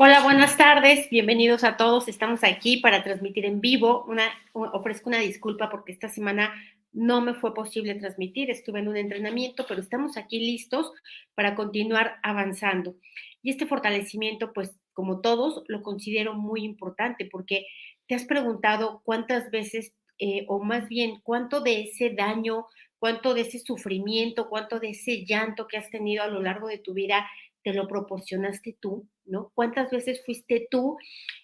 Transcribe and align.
Hola, 0.00 0.22
buenas 0.22 0.56
tardes, 0.56 1.10
bienvenidos 1.10 1.64
a 1.64 1.76
todos. 1.76 2.06
Estamos 2.06 2.44
aquí 2.44 2.76
para 2.76 3.02
transmitir 3.02 3.44
en 3.44 3.60
vivo. 3.60 4.04
Una, 4.06 4.30
ofrezco 4.52 5.08
una 5.08 5.18
disculpa 5.18 5.70
porque 5.70 5.90
esta 5.90 6.08
semana 6.08 6.54
no 6.92 7.20
me 7.20 7.34
fue 7.34 7.52
posible 7.52 7.96
transmitir, 7.96 8.48
estuve 8.48 8.78
en 8.78 8.86
un 8.86 8.96
entrenamiento, 8.96 9.66
pero 9.66 9.80
estamos 9.80 10.16
aquí 10.16 10.38
listos 10.38 10.92
para 11.34 11.56
continuar 11.56 12.20
avanzando. 12.22 12.94
Y 13.42 13.50
este 13.50 13.66
fortalecimiento, 13.66 14.52
pues 14.52 14.70
como 14.92 15.20
todos, 15.20 15.64
lo 15.66 15.82
considero 15.82 16.32
muy 16.32 16.62
importante 16.62 17.28
porque 17.28 17.66
te 18.06 18.14
has 18.14 18.24
preguntado 18.24 19.02
cuántas 19.02 19.50
veces, 19.50 19.96
eh, 20.20 20.44
o 20.46 20.62
más 20.62 20.88
bien, 20.88 21.18
cuánto 21.24 21.60
de 21.60 21.80
ese 21.82 22.10
daño, 22.10 22.66
cuánto 23.00 23.34
de 23.34 23.40
ese 23.40 23.58
sufrimiento, 23.58 24.48
cuánto 24.48 24.78
de 24.78 24.90
ese 24.90 25.24
llanto 25.24 25.66
que 25.66 25.76
has 25.76 25.90
tenido 25.90 26.22
a 26.22 26.28
lo 26.28 26.40
largo 26.40 26.68
de 26.68 26.78
tu 26.78 26.94
vida 26.94 27.28
te 27.68 27.74
lo 27.74 27.86
proporcionaste 27.86 28.78
tú, 28.80 29.06
¿no? 29.26 29.52
¿Cuántas 29.54 29.90
veces 29.90 30.24
fuiste 30.24 30.68
tú 30.70 30.96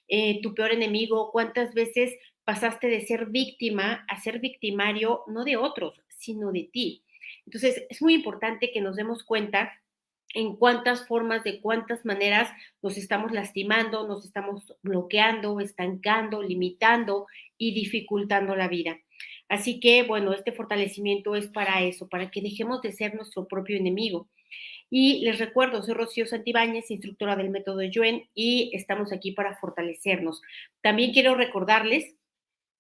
eh, 0.09 0.41
tu 0.41 0.55
peor 0.55 0.73
enemigo? 0.73 1.31
¿Cuántas 1.31 1.75
veces 1.75 2.15
pasaste 2.45 2.87
de 2.87 3.03
ser 3.03 3.27
víctima 3.27 4.07
a 4.09 4.19
ser 4.23 4.41
victimario, 4.41 5.21
no 5.27 5.45
de 5.45 5.59
otros, 5.59 6.01
sino 6.09 6.51
de 6.51 6.71
ti? 6.73 7.05
Entonces, 7.45 7.85
es 7.91 8.01
muy 8.01 8.15
importante 8.15 8.71
que 8.73 8.81
nos 8.81 8.97
demos 8.97 9.23
cuenta 9.23 9.71
en 10.33 10.57
cuántas 10.57 11.07
formas, 11.07 11.45
de 11.45 11.61
cuántas 11.61 12.07
maneras 12.07 12.51
nos 12.81 12.97
estamos 12.97 13.31
lastimando, 13.31 14.09
nos 14.09 14.25
estamos 14.25 14.75
bloqueando, 14.81 15.61
estancando, 15.61 16.43
limitando 16.43 17.27
y 17.59 17.75
dificultando 17.75 18.57
la 18.57 18.69
vida. 18.69 18.97
Así 19.49 19.81
que, 19.81 20.03
bueno, 20.03 20.33
este 20.33 20.53
fortalecimiento 20.53 21.37
es 21.37 21.49
para 21.49 21.83
eso, 21.83 22.09
para 22.09 22.31
que 22.31 22.41
dejemos 22.41 22.81
de 22.83 22.93
ser 22.93 23.15
nuestro 23.15 23.47
propio 23.47 23.77
enemigo. 23.77 24.29
Y 24.91 25.25
les 25.25 25.39
recuerdo, 25.39 25.83
soy 25.83 25.95
Rocío 25.95 26.27
Santibáñez, 26.27 26.91
instructora 26.91 27.37
del 27.37 27.51
método 27.51 27.83
Yuen, 27.83 28.29
y 28.35 28.71
estamos 28.75 29.13
aquí 29.13 29.33
para 29.33 29.57
fortalecernos. 29.57 30.41
También 30.83 31.13
quiero 31.13 31.35
recordarles 31.35 32.15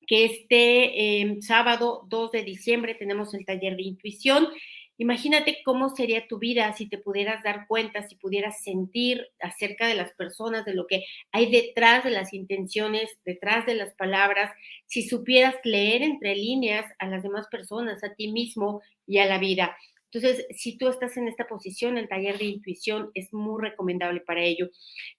que 0.07 0.25
este 0.27 1.21
em, 1.21 1.41
sábado 1.41 2.07
2 2.09 2.33
de 2.33 2.45
diciembre 2.45 2.95
tenemos 2.95 3.35
el 3.35 3.45
taller 3.45 3.77
de 3.77 3.83
intuición. 3.83 4.49
Imagínate 4.97 5.59
cómo 5.65 5.89
sería 5.91 6.29
tu 6.29 6.39
vida 6.39 6.73
si 6.75 6.89
te 6.89 6.99
pudieras 6.99 7.43
dar 7.43 7.67
cuenta, 7.67 8.07
si 8.07 8.15
pudieras 8.15 8.63
sentir 8.63 9.27
acerca 9.41 9.89
de 9.89 9.95
las 9.97 10.13
personas, 10.13 10.65
de 10.65 10.75
lo 10.75 10.87
que 10.87 11.05
hay 11.33 11.51
detrás 11.51 12.05
de 12.05 12.11
las 12.11 12.33
intenciones, 12.33 13.11
detrás 13.25 13.67
de 13.67 13.75
las 13.75 13.93
palabras, 13.95 14.53
si 14.87 15.03
supieras 15.09 15.57
leer 15.65 16.03
entre 16.03 16.37
líneas 16.37 16.87
a 17.01 17.07
las 17.09 17.23
demás 17.25 17.47
personas, 17.51 18.05
a 18.05 18.15
ti 18.15 18.31
mismo 18.31 18.83
y 19.07 19.19
a 19.19 19.27
la 19.27 19.39
vida. 19.39 19.77
Entonces, 20.15 20.47
si 20.51 20.79
tú 20.79 20.89
estás 20.89 21.17
en 21.17 21.27
esta 21.27 21.49
posición, 21.49 21.99
el 21.99 22.09
taller 22.09 22.39
de 22.39 22.45
intuición 22.45 23.11
es 23.15 23.35
muy 23.35 23.61
recomendable 23.61 24.21
para 24.21 24.45
ello. 24.45 24.71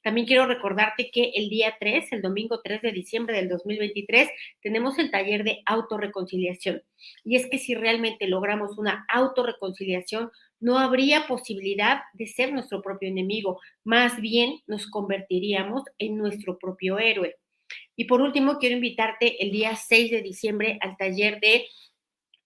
También 0.02 0.26
quiero 0.26 0.48
recordarte 0.48 1.12
que 1.12 1.32
el 1.36 1.50
día 1.50 1.76
3, 1.78 2.14
el 2.14 2.22
domingo 2.22 2.62
3 2.64 2.82
de 2.82 2.94
diciembre 2.94 3.36
del 3.36 3.50
2023, 3.50 4.30
tenemos 4.62 4.98
el 4.98 5.12
taller 5.12 5.44
de 5.44 5.62
autorreconciliación. 5.66 6.82
Y 7.26 7.36
es 7.36 7.48
que 7.50 7.58
si 7.58 7.76
realmente 7.76 8.28
logramos 8.28 8.78
una 8.78 9.06
autorreconciliación, 9.10 10.32
no 10.62 10.80
habría 10.80 11.28
posibilidad 11.28 12.00
de 12.14 12.28
ser 12.28 12.54
nuestro 12.54 12.82
propio 12.82 13.10
enemigo, 13.10 13.60
más 13.84 14.22
bien 14.22 14.62
nos 14.66 14.88
convertiríamos 14.88 15.84
en 15.98 16.18
nuestro 16.18 16.58
propio 16.58 17.00
héroe. 17.00 17.36
Y 17.98 18.06
por 18.06 18.22
último, 18.22 18.60
quiero 18.60 18.76
invitarte 18.76 19.44
el 19.44 19.52
día 19.52 19.76
6 19.76 20.12
de 20.12 20.22
diciembre 20.22 20.78
al 20.82 20.96
taller 20.96 21.42
de 21.42 21.66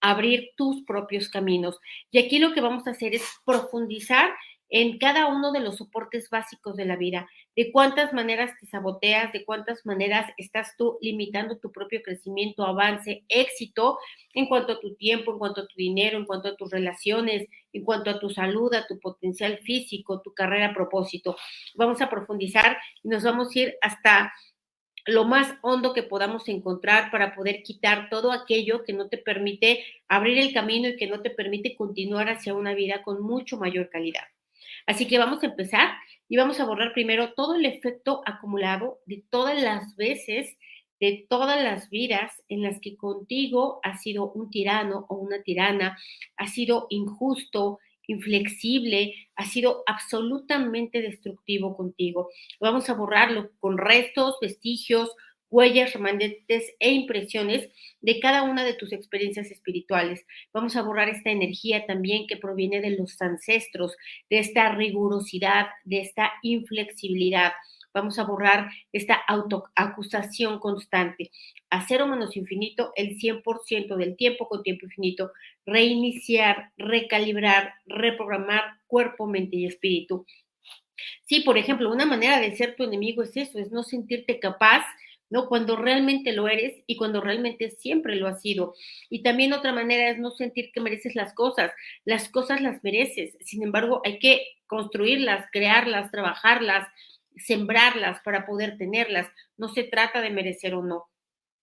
abrir 0.00 0.50
tus 0.56 0.82
propios 0.84 1.28
caminos. 1.28 1.78
Y 2.10 2.18
aquí 2.18 2.38
lo 2.38 2.52
que 2.52 2.60
vamos 2.60 2.86
a 2.86 2.90
hacer 2.90 3.14
es 3.14 3.22
profundizar 3.44 4.30
en 4.70 4.98
cada 4.98 5.26
uno 5.26 5.50
de 5.50 5.60
los 5.60 5.76
soportes 5.76 6.30
básicos 6.30 6.76
de 6.76 6.84
la 6.84 6.96
vida, 6.96 7.28
de 7.56 7.72
cuántas 7.72 8.12
maneras 8.12 8.52
te 8.60 8.66
saboteas, 8.66 9.32
de 9.32 9.44
cuántas 9.44 9.84
maneras 9.84 10.30
estás 10.36 10.76
tú 10.78 10.96
limitando 11.02 11.58
tu 11.58 11.72
propio 11.72 12.00
crecimiento, 12.02 12.64
avance, 12.64 13.24
éxito 13.28 13.98
en 14.32 14.46
cuanto 14.46 14.74
a 14.74 14.80
tu 14.80 14.94
tiempo, 14.94 15.32
en 15.32 15.38
cuanto 15.38 15.62
a 15.62 15.66
tu 15.66 15.74
dinero, 15.76 16.16
en 16.16 16.24
cuanto 16.24 16.48
a 16.48 16.56
tus 16.56 16.70
relaciones, 16.70 17.48
en 17.72 17.84
cuanto 17.84 18.10
a 18.10 18.20
tu 18.20 18.30
salud, 18.30 18.72
a 18.74 18.86
tu 18.86 19.00
potencial 19.00 19.58
físico, 19.58 20.22
tu 20.22 20.32
carrera, 20.32 20.72
propósito. 20.72 21.36
Vamos 21.74 22.00
a 22.00 22.08
profundizar 22.08 22.78
y 23.02 23.08
nos 23.08 23.24
vamos 23.24 23.54
a 23.54 23.58
ir 23.58 23.74
hasta 23.82 24.32
lo 25.06 25.24
más 25.24 25.54
hondo 25.62 25.92
que 25.92 26.02
podamos 26.02 26.48
encontrar 26.48 27.10
para 27.10 27.34
poder 27.34 27.62
quitar 27.62 28.08
todo 28.10 28.32
aquello 28.32 28.84
que 28.84 28.92
no 28.92 29.08
te 29.08 29.18
permite 29.18 29.84
abrir 30.08 30.38
el 30.38 30.52
camino 30.52 30.88
y 30.88 30.96
que 30.96 31.06
no 31.06 31.20
te 31.22 31.30
permite 31.30 31.76
continuar 31.76 32.28
hacia 32.28 32.54
una 32.54 32.74
vida 32.74 33.02
con 33.02 33.22
mucho 33.22 33.56
mayor 33.56 33.90
calidad. 33.90 34.24
Así 34.86 35.06
que 35.06 35.18
vamos 35.18 35.42
a 35.42 35.46
empezar 35.46 35.90
y 36.28 36.36
vamos 36.36 36.60
a 36.60 36.64
borrar 36.64 36.92
primero 36.92 37.34
todo 37.34 37.54
el 37.54 37.66
efecto 37.66 38.22
acumulado 38.26 39.00
de 39.06 39.24
todas 39.30 39.60
las 39.60 39.96
veces, 39.96 40.56
de 41.00 41.26
todas 41.28 41.62
las 41.62 41.90
vidas 41.90 42.42
en 42.48 42.62
las 42.62 42.80
que 42.80 42.96
contigo 42.96 43.80
ha 43.82 43.98
sido 43.98 44.30
un 44.32 44.50
tirano 44.50 45.06
o 45.08 45.16
una 45.16 45.42
tirana, 45.42 45.98
ha 46.36 46.46
sido 46.46 46.86
injusto, 46.90 47.78
inflexible, 48.10 49.14
ha 49.36 49.46
sido 49.46 49.82
absolutamente 49.86 51.00
destructivo 51.00 51.76
contigo. 51.76 52.28
Vamos 52.60 52.90
a 52.90 52.94
borrarlo 52.94 53.50
con 53.60 53.78
restos, 53.78 54.36
vestigios, 54.40 55.10
huellas, 55.50 55.92
remanentes 55.92 56.72
e 56.78 56.92
impresiones 56.92 57.68
de 58.00 58.20
cada 58.20 58.42
una 58.42 58.64
de 58.64 58.74
tus 58.74 58.92
experiencias 58.92 59.50
espirituales. 59.50 60.24
Vamos 60.52 60.76
a 60.76 60.82
borrar 60.82 61.08
esta 61.08 61.30
energía 61.30 61.86
también 61.86 62.26
que 62.26 62.36
proviene 62.36 62.80
de 62.80 62.90
los 62.90 63.20
ancestros, 63.20 63.96
de 64.28 64.38
esta 64.38 64.72
rigurosidad, 64.74 65.66
de 65.84 66.00
esta 66.00 66.32
inflexibilidad. 66.42 67.52
Vamos 67.92 68.18
a 68.18 68.24
borrar 68.24 68.70
esta 68.92 69.14
autoacusación 69.14 70.58
constante. 70.58 71.30
A 71.70 71.86
cero 71.86 72.06
menos 72.06 72.36
infinito, 72.36 72.92
el 72.96 73.18
100% 73.18 73.96
del 73.96 74.16
tiempo 74.16 74.48
con 74.48 74.62
tiempo 74.62 74.86
infinito. 74.86 75.32
Reiniciar, 75.66 76.72
recalibrar, 76.76 77.74
reprogramar 77.86 78.78
cuerpo, 78.86 79.26
mente 79.26 79.56
y 79.56 79.66
espíritu. 79.66 80.26
Sí, 81.26 81.40
por 81.40 81.58
ejemplo, 81.58 81.90
una 81.90 82.06
manera 82.06 82.40
de 82.40 82.54
ser 82.56 82.76
tu 82.76 82.84
enemigo 82.84 83.22
es 83.22 83.36
eso, 83.36 83.58
es 83.58 83.70
no 83.70 83.82
sentirte 83.82 84.38
capaz 84.38 84.84
¿no? 85.30 85.46
Cuando 85.48 85.76
realmente 85.76 86.32
lo 86.32 86.48
eres 86.48 86.82
y 86.86 86.96
cuando 86.96 87.20
realmente 87.20 87.70
siempre 87.70 88.16
lo 88.16 88.26
has 88.26 88.42
sido. 88.42 88.74
Y 89.08 89.22
también 89.22 89.52
otra 89.52 89.72
manera 89.72 90.10
es 90.10 90.18
no 90.18 90.32
sentir 90.32 90.72
que 90.72 90.80
mereces 90.80 91.14
las 91.14 91.32
cosas. 91.34 91.70
Las 92.04 92.28
cosas 92.28 92.60
las 92.60 92.82
mereces. 92.82 93.36
Sin 93.40 93.62
embargo, 93.62 94.02
hay 94.04 94.18
que 94.18 94.42
construirlas, 94.66 95.46
crearlas, 95.52 96.10
trabajarlas, 96.10 96.88
sembrarlas 97.46 98.20
para 98.22 98.46
poder 98.46 98.76
tenerlas. 98.76 99.28
No 99.56 99.68
se 99.68 99.84
trata 99.84 100.20
de 100.20 100.30
merecer 100.30 100.74
o 100.74 100.82
no. 100.82 101.06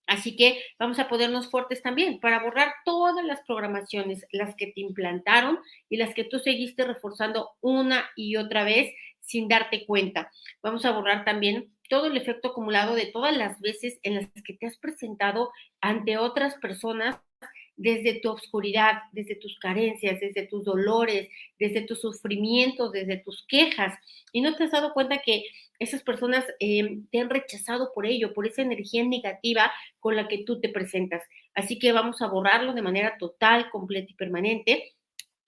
Así 0.07 0.38
que 0.38 0.61
vamos 0.79 0.99
a 0.99 1.09
ponernos 1.09 1.51
fuertes 1.51 1.81
también 1.81 2.19
para 2.21 2.41
borrar 2.41 2.73
todas 2.85 3.23
las 3.25 3.41
programaciones, 3.45 4.25
las 4.31 4.55
que 4.55 4.67
te 4.67 4.79
implantaron 4.79 5.59
y 5.89 5.97
las 5.97 6.13
que 6.13 6.23
tú 6.23 6.39
seguiste 6.39 6.85
reforzando 6.85 7.51
una 7.59 8.09
y 8.15 8.38
otra 8.38 8.63
vez 8.63 8.93
sin 9.19 9.49
darte 9.49 9.85
cuenta. 9.85 10.31
Vamos 10.63 10.85
a 10.85 10.91
borrar 10.91 11.25
también 11.25 11.73
todo 11.89 12.05
el 12.05 12.15
efecto 12.15 12.49
acumulado 12.49 12.95
de 12.95 13.07
todas 13.07 13.35
las 13.35 13.59
veces 13.59 13.99
en 14.03 14.15
las 14.15 14.29
que 14.45 14.53
te 14.53 14.67
has 14.67 14.77
presentado 14.77 15.51
ante 15.81 16.17
otras 16.17 16.55
personas 16.55 17.17
desde 17.75 18.19
tu 18.19 18.31
oscuridad, 18.31 19.03
desde 19.11 19.35
tus 19.35 19.57
carencias, 19.59 20.19
desde 20.19 20.47
tus 20.47 20.65
dolores, 20.65 21.29
desde 21.59 21.81
tus 21.81 22.01
sufrimientos, 22.01 22.91
desde 22.91 23.17
tus 23.17 23.45
quejas. 23.47 23.94
Y 24.31 24.41
no 24.41 24.55
te 24.55 24.63
has 24.63 24.71
dado 24.71 24.94
cuenta 24.94 25.19
que 25.19 25.44
esas 25.79 26.03
personas 26.03 26.45
eh, 26.59 26.99
te 27.11 27.19
han 27.19 27.29
rechazado 27.29 27.91
por 27.93 28.05
ello, 28.05 28.33
por 28.33 28.47
esa 28.47 28.61
energía 28.61 29.03
negativa 29.03 29.71
con 29.99 30.15
la 30.15 30.27
que 30.27 30.39
tú 30.39 30.59
te 30.59 30.69
presentas. 30.69 31.23
Así 31.53 31.79
que 31.79 31.91
vamos 31.91 32.21
a 32.21 32.27
borrarlo 32.27 32.73
de 32.73 32.81
manera 32.81 33.17
total, 33.17 33.69
completa 33.69 34.11
y 34.11 34.15
permanente, 34.15 34.93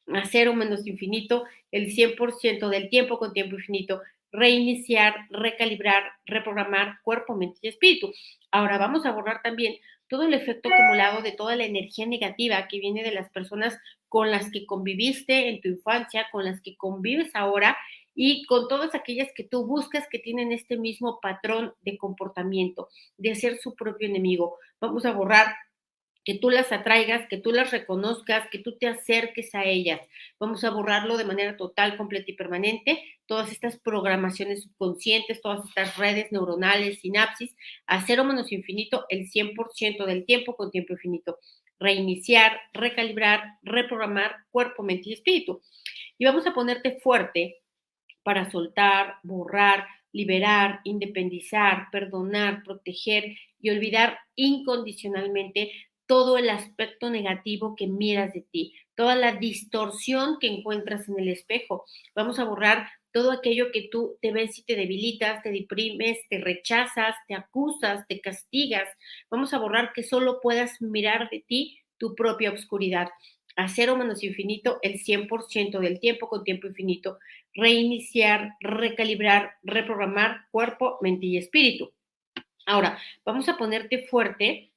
a 0.07 0.25
cero 0.25 0.53
menos 0.53 0.87
infinito, 0.87 1.45
el 1.71 1.87
100% 1.87 2.69
del 2.69 2.89
tiempo 2.89 3.19
con 3.19 3.33
tiempo 3.33 3.55
infinito, 3.55 4.01
reiniciar, 4.31 5.15
recalibrar, 5.29 6.03
reprogramar 6.25 6.99
cuerpo, 7.03 7.35
mente 7.35 7.59
y 7.61 7.67
espíritu. 7.69 8.11
Ahora 8.51 8.77
vamos 8.77 9.05
a 9.05 9.11
borrar 9.11 9.41
también 9.41 9.75
todo 10.07 10.23
el 10.23 10.33
efecto 10.33 10.69
acumulado 10.69 11.21
de 11.21 11.31
toda 11.31 11.55
la 11.55 11.65
energía 11.65 12.05
negativa 12.05 12.67
que 12.67 12.79
viene 12.79 13.03
de 13.03 13.11
las 13.11 13.29
personas 13.29 13.77
con 14.07 14.31
las 14.31 14.51
que 14.51 14.65
conviviste 14.65 15.49
en 15.49 15.61
tu 15.61 15.69
infancia, 15.69 16.27
con 16.31 16.43
las 16.43 16.61
que 16.61 16.75
convives 16.75 17.29
ahora 17.35 17.77
y 18.21 18.43
con 18.47 18.67
todas 18.67 18.95
aquellas 18.95 19.29
que 19.33 19.45
tú 19.45 19.65
buscas 19.65 20.05
que 20.11 20.19
tienen 20.19 20.51
este 20.51 20.75
mismo 20.75 21.21
patrón 21.21 21.73
de 21.79 21.97
comportamiento, 21.97 22.89
de 23.15 23.33
ser 23.33 23.59
su 23.59 23.75
propio 23.75 24.09
enemigo. 24.09 24.57
Vamos 24.81 25.05
a 25.05 25.13
borrar 25.13 25.55
que 26.25 26.35
tú 26.35 26.49
las 26.49 26.69
atraigas, 26.73 27.29
que 27.29 27.37
tú 27.37 27.53
las 27.53 27.71
reconozcas, 27.71 28.49
que 28.49 28.59
tú 28.59 28.77
te 28.77 28.87
acerques 28.87 29.55
a 29.55 29.63
ellas. 29.63 30.01
Vamos 30.37 30.65
a 30.65 30.69
borrarlo 30.69 31.15
de 31.15 31.23
manera 31.23 31.55
total, 31.55 31.95
completa 31.95 32.29
y 32.29 32.33
permanente, 32.33 33.01
todas 33.25 33.53
estas 33.53 33.77
programaciones 33.77 34.63
subconscientes, 34.63 35.41
todas 35.41 35.65
estas 35.65 35.95
redes 35.95 36.29
neuronales, 36.33 36.99
sinapsis, 36.99 37.55
a 37.87 38.05
cero 38.05 38.25
menos 38.25 38.51
infinito 38.51 39.05
el 39.07 39.31
100% 39.31 40.05
del 40.05 40.25
tiempo 40.25 40.57
con 40.57 40.71
tiempo 40.71 40.91
infinito. 40.91 41.39
Reiniciar, 41.79 42.59
recalibrar, 42.73 43.59
reprogramar 43.61 44.35
cuerpo, 44.51 44.83
mente 44.83 45.07
y 45.09 45.13
espíritu. 45.13 45.61
Y 46.17 46.25
vamos 46.25 46.45
a 46.45 46.53
ponerte 46.53 46.99
fuerte 46.99 47.61
para 48.29 48.51
soltar, 48.51 49.15
borrar, 49.23 49.87
liberar, 50.11 50.81
independizar, 50.83 51.87
perdonar, 51.91 52.61
proteger 52.63 53.35
y 53.59 53.71
olvidar 53.71 54.19
incondicionalmente 54.35 55.71
todo 56.05 56.37
el 56.37 56.51
aspecto 56.51 57.09
negativo 57.09 57.75
que 57.75 57.87
miras 57.87 58.31
de 58.33 58.41
ti, 58.41 58.75
toda 58.93 59.15
la 59.15 59.31
distorsión 59.31 60.37
que 60.39 60.45
encuentras 60.45 61.09
en 61.09 61.17
el 61.17 61.29
espejo. 61.29 61.85
Vamos 62.13 62.37
a 62.37 62.43
borrar 62.43 62.87
todo 63.11 63.31
aquello 63.31 63.71
que 63.71 63.89
tú 63.91 64.19
te 64.21 64.31
ves 64.31 64.59
y 64.59 64.63
te 64.63 64.75
debilitas, 64.75 65.41
te 65.41 65.49
deprimes, 65.51 66.19
te 66.29 66.37
rechazas, 66.37 67.15
te 67.27 67.33
acusas, 67.33 68.05
te 68.07 68.21
castigas. 68.21 68.87
Vamos 69.31 69.55
a 69.55 69.57
borrar 69.57 69.91
que 69.91 70.03
solo 70.03 70.39
puedas 70.39 70.79
mirar 70.83 71.31
de 71.31 71.43
ti 71.47 71.79
tu 71.97 72.13
propia 72.13 72.51
oscuridad 72.51 73.09
a 73.59 73.67
cero 73.67 73.97
menos 73.97 74.23
infinito 74.23 74.79
el 74.81 74.99
100% 74.99 75.79
del 75.79 75.99
tiempo 75.99 76.29
con 76.29 76.45
tiempo 76.45 76.67
infinito. 76.67 77.19
Reiniciar, 77.53 78.55
recalibrar, 78.61 79.55
reprogramar 79.63 80.45
cuerpo, 80.49 80.97
mente 81.01 81.25
y 81.25 81.37
espíritu. 81.37 81.91
Ahora, 82.65 82.97
vamos 83.25 83.49
a 83.49 83.57
ponerte 83.57 84.07
fuerte 84.07 84.71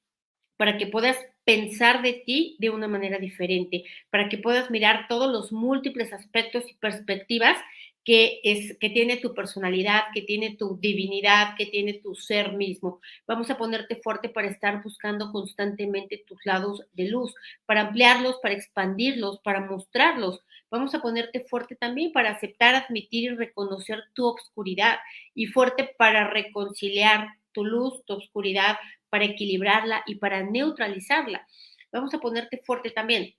para 0.57 0.79
que 0.79 0.89
puedas 0.89 1.17
pensar 1.45 2.03
de 2.03 2.13
ti 2.27 2.57
de 2.59 2.71
una 2.71 2.89
manera 2.89 3.19
diferente, 3.19 3.85
para 4.11 4.29
que 4.29 4.39
puedas 4.39 4.69
mirar 4.69 5.07
todos 5.09 5.31
los 5.31 5.53
múltiples 5.53 6.13
aspectos 6.13 6.69
y 6.69 6.75
perspectivas 6.75 7.57
que, 8.05 8.41
es, 8.43 8.77
que 8.79 8.91
tiene 8.91 9.19
tu 9.19 9.35
personalidad, 9.35 10.05
que 10.13 10.23
tiene 10.23 10.57
tu 10.57 10.79
divinidad, 10.81 11.55
que 11.57 11.67
tiene 11.67 11.95
tu 11.95 12.15
ser 12.15 12.53
mismo. 12.53 13.01
Vamos 13.27 13.51
a 13.51 13.57
ponerte 13.57 13.97
fuerte 13.97 14.29
para 14.29 14.49
estar 14.49 14.83
buscando 14.83 15.31
constantemente 15.31 16.25
tus 16.27 16.45
lados 16.45 16.85
de 16.93 17.09
luz, 17.09 17.35
para 17.67 17.83
ampliarlos, 17.83 18.39
para 18.43 18.55
expandirlos, 18.55 19.41
para 19.41 19.61
mostrarlos. 19.61 20.41
Vamos 20.71 20.95
a 20.95 21.01
ponerte 21.01 21.41
fuerte 21.41 21.77
también 21.77 22.13
para 22.13 22.31
aceptar, 22.31 22.75
admitir 22.75 23.33
y 23.33 23.35
reconocer 23.37 24.03
tu 24.15 24.27
obscuridad 24.27 24.99
y 25.35 25.47
fuerte 25.47 25.95
para 25.97 26.29
reconciliar 26.29 27.29
tu 27.53 27.65
luz, 27.65 28.05
tu 28.07 28.15
oscuridad, 28.15 28.79
para 29.11 29.27
equilibrarla 29.27 30.03
y 30.07 30.15
para 30.17 30.43
neutralizarla. 30.43 31.47
Vamos 31.93 32.15
a 32.15 32.19
ponerte 32.19 32.63
fuerte 32.65 32.91
también 32.91 33.35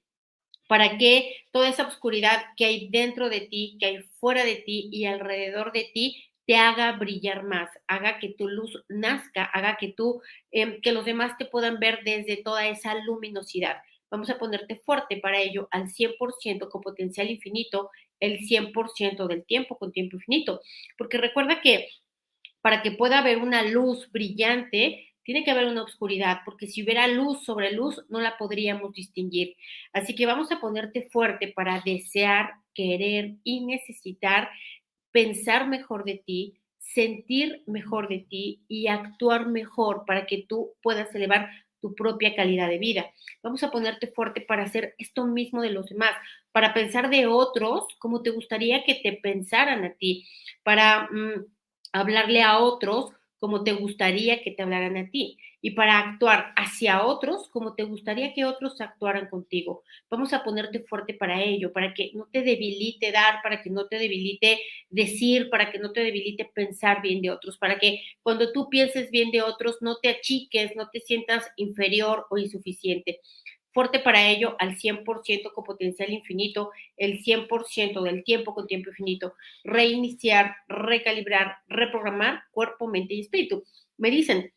para 0.74 0.98
que 0.98 1.36
toda 1.52 1.70
esa 1.70 1.88
oscuridad 1.88 2.46
que 2.58 2.66
hay 2.66 2.90
dentro 2.90 3.30
de 3.30 3.42
ti, 3.42 3.78
que 3.80 3.86
hay 3.86 4.02
fuera 4.20 4.44
de 4.44 4.56
ti 4.56 4.90
y 4.92 5.06
alrededor 5.06 5.72
de 5.72 5.92
ti, 5.94 6.24
te 6.48 6.56
haga 6.56 6.94
brillar 6.94 7.44
más, 7.44 7.70
haga 7.86 8.18
que 8.18 8.30
tu 8.30 8.48
luz 8.48 8.84
nazca, 8.90 9.44
haga 9.44 9.78
que 9.78 9.90
tú, 9.90 10.24
em, 10.50 10.82
que 10.82 10.92
los 10.92 11.06
demás 11.06 11.38
te 11.38 11.46
puedan 11.46 11.78
ver 11.80 12.00
desde 12.04 12.38
toda 12.38 12.68
esa 12.68 12.96
luminosidad. 13.06 13.84
Vamos 14.10 14.32
a 14.32 14.40
ponerte 14.40 14.78
fuerte 14.78 15.18
para 15.18 15.40
ello 15.40 15.68
al 15.70 15.92
100% 15.92 16.70
con 16.70 16.82
potencial 16.82 17.30
infinito, 17.30 17.92
el 18.20 18.40
100% 18.40 19.28
del 19.28 19.46
tiempo 19.46 19.78
con 19.78 19.92
tiempo 19.92 20.16
infinito. 20.16 20.60
Porque 20.98 21.20
recuerda 21.20 21.62
que 21.62 21.88
para 22.62 22.82
que 22.82 22.94
pueda 22.94 23.20
haber 23.20 23.38
una 23.38 23.62
luz 23.62 24.12
brillante, 24.12 25.13
tiene 25.24 25.44
que 25.44 25.52
haber 25.52 25.66
una 25.66 25.84
oscuridad, 25.84 26.40
porque 26.46 26.68
si 26.68 26.84
hubiera 26.84 27.08
luz 27.08 27.44
sobre 27.44 27.72
luz, 27.72 28.04
no 28.10 28.20
la 28.20 28.38
podríamos 28.38 28.94
distinguir. 28.94 29.56
Así 29.94 30.16
que 30.16 30.26
vamos 30.26 30.52
a 30.52 30.60
ponerte 30.60 31.10
fuerte 31.10 31.48
para 31.48 31.82
desear, 31.82 32.56
querer 32.74 33.36
y 33.44 33.66
necesitar 33.66 34.50
pensar 35.12 35.68
mejor 35.68 36.04
de 36.04 36.22
ti, 36.26 36.60
sentir 36.80 37.64
mejor 37.66 38.10
de 38.10 38.20
ti 38.20 38.64
y 38.68 38.88
actuar 38.88 39.48
mejor 39.48 40.04
para 40.06 40.26
que 40.26 40.46
tú 40.48 40.74
puedas 40.82 41.14
elevar 41.16 41.50
tu 41.80 41.96
propia 41.96 42.34
calidad 42.34 42.70
de 42.70 42.78
vida. 42.78 43.06
Vamos 43.42 43.62
a 43.64 43.70
ponerte 43.70 44.08
fuerte 44.08 44.42
para 44.42 44.64
hacer 44.64 44.96
esto 44.98 45.26
mismo 45.26 45.62
de 45.62 45.70
los 45.70 45.90
demás, 45.90 46.12
para 46.52 46.74
pensar 46.74 47.10
de 47.10 47.28
otros 47.28 47.86
como 48.00 48.22
te 48.22 48.30
gustaría 48.30 48.84
que 48.86 48.96
te 48.96 49.14
pensaran 49.14 49.84
a 49.84 49.94
ti, 49.94 50.26
para 50.64 51.10
mm, 51.12 51.46
hablarle 51.92 52.42
a 52.42 52.60
otros 52.60 53.12
como 53.44 53.66
te 53.66 53.74
gustaría 53.74 54.42
que 54.42 54.52
te 54.52 54.64
hablaran 54.64 54.96
a 54.96 55.10
ti 55.10 55.38
y 55.62 55.72
para 55.72 56.00
actuar 56.00 56.54
hacia 56.56 57.04
otros 57.04 57.50
como 57.50 57.76
te 57.76 57.84
gustaría 57.84 58.34
que 58.34 58.46
otros 58.46 58.80
actuaran 58.80 59.28
contigo. 59.30 59.84
Vamos 60.10 60.32
a 60.32 60.46
ponerte 60.46 60.80
fuerte 60.80 61.14
para 61.14 61.44
ello, 61.44 61.74
para 61.74 61.94
que 61.94 62.12
no 62.14 62.30
te 62.32 62.42
debilite 62.42 63.12
dar, 63.12 63.42
para 63.44 63.62
que 63.62 63.70
no 63.70 63.88
te 63.88 63.98
debilite 63.98 64.62
decir, 64.90 65.50
para 65.50 65.74
que 65.74 65.80
no 65.80 65.92
te 65.92 66.06
debilite 66.06 66.50
pensar 66.56 67.02
bien 67.02 67.22
de 67.22 67.32
otros, 67.32 67.58
para 67.58 67.80
que 67.80 68.00
cuando 68.22 68.54
tú 68.54 68.70
pienses 68.70 69.12
bien 69.12 69.30
de 69.30 69.42
otros 69.42 69.76
no 69.82 69.98
te 70.02 70.08
achiques, 70.08 70.78
no 70.78 70.90
te 70.90 71.02
sientas 71.02 71.46
inferior 71.58 72.26
o 72.30 72.38
insuficiente 72.38 73.20
fuerte 73.74 74.00
para 74.00 74.30
ello 74.30 74.56
al 74.60 74.78
100% 74.78 75.52
con 75.54 75.64
potencial 75.64 76.12
infinito, 76.12 76.72
el 76.98 77.24
100% 77.24 78.02
del 78.04 78.24
tiempo 78.24 78.54
con 78.54 78.68
tiempo 78.68 78.90
infinito, 78.90 79.34
reiniciar, 79.64 80.56
recalibrar, 80.68 81.58
reprogramar 81.68 82.44
cuerpo, 82.52 82.88
mente 82.88 83.16
y 83.16 83.22
espíritu. 83.22 83.64
Me 83.98 84.12
dicen, 84.12 84.54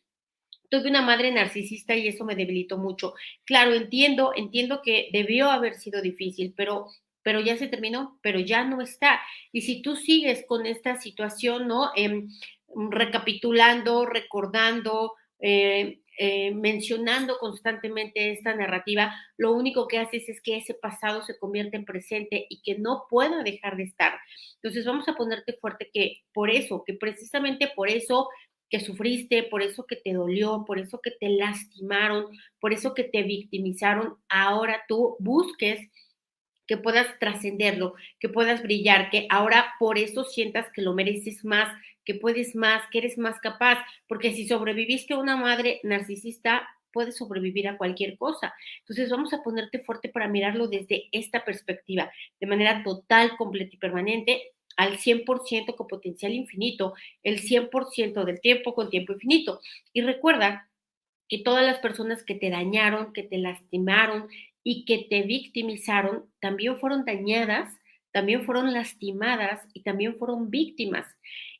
tuve 0.69 0.89
una 0.89 1.01
madre 1.01 1.31
narcisista 1.31 1.95
y 1.95 2.07
eso 2.07 2.25
me 2.25 2.35
debilitó 2.35 2.77
mucho. 2.77 3.13
Claro, 3.45 3.73
entiendo, 3.73 4.33
entiendo 4.35 4.81
que 4.83 5.09
debió 5.11 5.49
haber 5.49 5.75
sido 5.75 6.01
difícil, 6.01 6.53
pero 6.55 6.87
pero 7.27 7.41
ya 7.41 7.57
se 7.57 7.67
terminó, 7.67 8.17
pero 8.21 8.39
ya 8.39 8.63
no 8.63 8.79
está. 8.81 9.19
Y 9.51 9.63
si 9.63 9.81
tú 9.81 9.97
sigues 9.97 10.45
con 10.47 10.65
esta 10.65 10.95
situación, 10.95 11.67
¿no? 11.67 11.91
Em, 11.93 12.29
recapitulando, 12.89 14.05
recordando, 14.05 15.13
eh, 15.39 15.99
eh, 16.17 16.51
mencionando 16.53 17.37
constantemente 17.37 18.31
esta 18.31 18.55
narrativa, 18.55 19.15
lo 19.37 19.53
único 19.53 19.87
que 19.87 19.99
haces 19.99 20.27
es 20.29 20.41
que 20.41 20.57
ese 20.57 20.73
pasado 20.73 21.21
se 21.21 21.37
convierte 21.37 21.77
en 21.77 21.85
presente 21.85 22.47
y 22.49 22.61
que 22.61 22.79
no 22.79 23.05
pueda 23.09 23.43
dejar 23.43 23.77
de 23.77 23.83
estar. 23.83 24.19
Entonces 24.55 24.85
vamos 24.85 25.07
a 25.07 25.15
ponerte 25.15 25.53
fuerte 25.53 25.89
que 25.93 26.23
por 26.33 26.49
eso, 26.49 26.83
que 26.85 26.93
precisamente 26.93 27.71
por 27.75 27.89
eso 27.89 28.29
que 28.69 28.79
sufriste, 28.79 29.43
por 29.43 29.61
eso 29.61 29.85
que 29.85 29.95
te 29.95 30.13
dolió, 30.13 30.65
por 30.65 30.79
eso 30.79 30.99
que 31.01 31.11
te 31.11 31.29
lastimaron, 31.29 32.27
por 32.59 32.73
eso 32.73 32.93
que 32.93 33.03
te 33.03 33.23
victimizaron, 33.23 34.17
ahora 34.27 34.83
tú 34.87 35.15
busques 35.19 35.89
que 36.67 36.77
puedas 36.77 37.17
trascenderlo, 37.19 37.95
que 38.19 38.27
puedas 38.27 38.61
brillar, 38.61 39.09
que 39.09 39.25
ahora 39.29 39.73
por 39.79 39.97
eso 39.97 40.25
sientas 40.25 40.67
que 40.73 40.81
lo 40.81 40.93
mereces 40.93 41.45
más, 41.45 41.73
que 42.07 42.15
puedes 42.15 42.55
más, 42.55 42.83
que 42.89 42.99
eres 42.99 43.17
más 43.17 43.37
capaz, 43.41 43.85
porque 44.07 44.31
si 44.31 44.47
sobreviviste 44.47 45.13
a 45.13 45.17
una 45.17 45.35
madre 45.35 45.81
narcisista, 45.83 46.65
puedes 46.93 47.17
sobrevivir 47.17 47.67
a 47.67 47.77
cualquier 47.77 48.17
cosa. 48.17 48.53
Entonces 48.79 49.09
vamos 49.09 49.33
a 49.33 49.43
ponerte 49.43 49.79
fuerte 49.79 50.07
para 50.07 50.29
mirarlo 50.29 50.69
desde 50.69 51.09
esta 51.11 51.43
perspectiva, 51.43 52.09
de 52.39 52.47
manera 52.47 52.81
total, 52.81 53.35
completa 53.35 53.75
y 53.75 53.77
permanente, 53.77 54.53
al 54.77 54.97
100% 54.99 55.75
con 55.75 55.87
potencial 55.87 56.31
infinito, 56.31 56.93
el 57.23 57.41
100% 57.41 58.23
del 58.23 58.39
tiempo 58.39 58.73
con 58.73 58.89
tiempo 58.89 59.11
infinito. 59.11 59.59
Y 59.91 59.99
recuerda 59.99 60.69
que 61.27 61.39
todas 61.39 61.65
las 61.65 61.79
personas 61.79 62.23
que 62.23 62.35
te 62.35 62.49
dañaron, 62.49 63.11
que 63.11 63.23
te 63.23 63.37
lastimaron 63.37 64.29
y 64.63 64.85
que 64.85 65.07
te 65.09 65.23
victimizaron, 65.23 66.31
también 66.39 66.79
fueron 66.79 67.03
dañadas, 67.03 67.77
también 68.13 68.45
fueron 68.45 68.71
lastimadas 68.71 69.59
y 69.73 69.81
también 69.81 70.15
fueron 70.15 70.49
víctimas. 70.49 71.05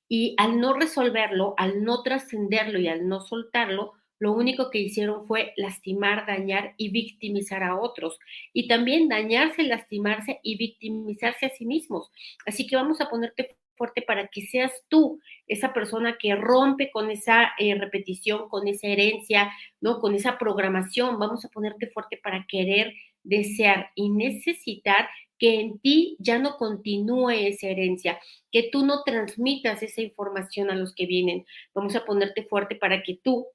Y 0.10 0.36
al 0.38 0.60
no 0.60 0.74
resolverlo, 0.74 1.54
al 1.58 1.84
no 1.84 2.04
trascenderlo 2.04 2.80
y 2.80 2.88
al 2.88 3.08
no 3.08 3.22
soltarlo, 3.22 3.94
lo 4.20 4.34
único 4.34 4.72
que 4.72 4.80
hicieron 4.80 5.28
fue 5.28 5.54
lastimar, 5.58 6.26
dañar 6.26 6.74
y 6.78 6.90
victimizar 6.90 7.64
a 7.64 7.80
otros. 7.80 8.18
Y 8.54 8.68
también 8.68 9.10
dañarse, 9.10 9.64
lastimarse 9.64 10.40
y 10.44 10.58
victimizarse 10.58 11.46
a 11.46 11.50
sí 11.50 11.66
mismos. 11.66 12.10
Así 12.46 12.66
que 12.68 12.76
vamos 12.76 13.00
a 13.02 13.10
ponerte 13.10 13.58
fuerte 13.76 14.02
para 14.02 14.28
que 14.28 14.42
seas 14.42 14.72
tú 14.90 15.22
esa 15.48 15.72
persona 15.72 16.18
que 16.20 16.36
rompe 16.36 16.90
con 16.92 17.12
esa 17.12 17.52
eh, 17.60 17.76
repetición, 17.76 18.50
con 18.50 18.68
esa 18.68 18.88
herencia, 18.88 19.52
¿no? 19.82 20.00
Con 20.00 20.16
esa 20.16 20.38
programación. 20.40 21.20
Vamos 21.20 21.46
a 21.46 21.50
ponerte 21.50 21.88
fuerte 21.88 22.18
para 22.18 22.46
querer, 22.48 22.94
desear 23.24 23.92
y 23.94 24.10
necesitar 24.10 25.08
que 25.40 25.60
en 25.60 25.80
ti 25.80 26.16
ya 26.20 26.40
no 26.40 26.58
continúe 26.58 27.30
esa 27.32 27.68
herencia, 27.68 28.20
que 28.52 28.70
tú 28.72 28.86
no 28.86 29.04
transmitas 29.04 29.84
esa 29.84 30.02
información 30.02 30.70
a 30.70 30.76
los 30.76 30.94
que 30.96 31.06
vienen. 31.06 31.46
Vamos 31.74 31.96
a 31.96 32.06
ponerte 32.06 32.44
fuerte 32.44 32.76
para 32.76 33.04
que 33.04 33.20
tú, 33.24 33.48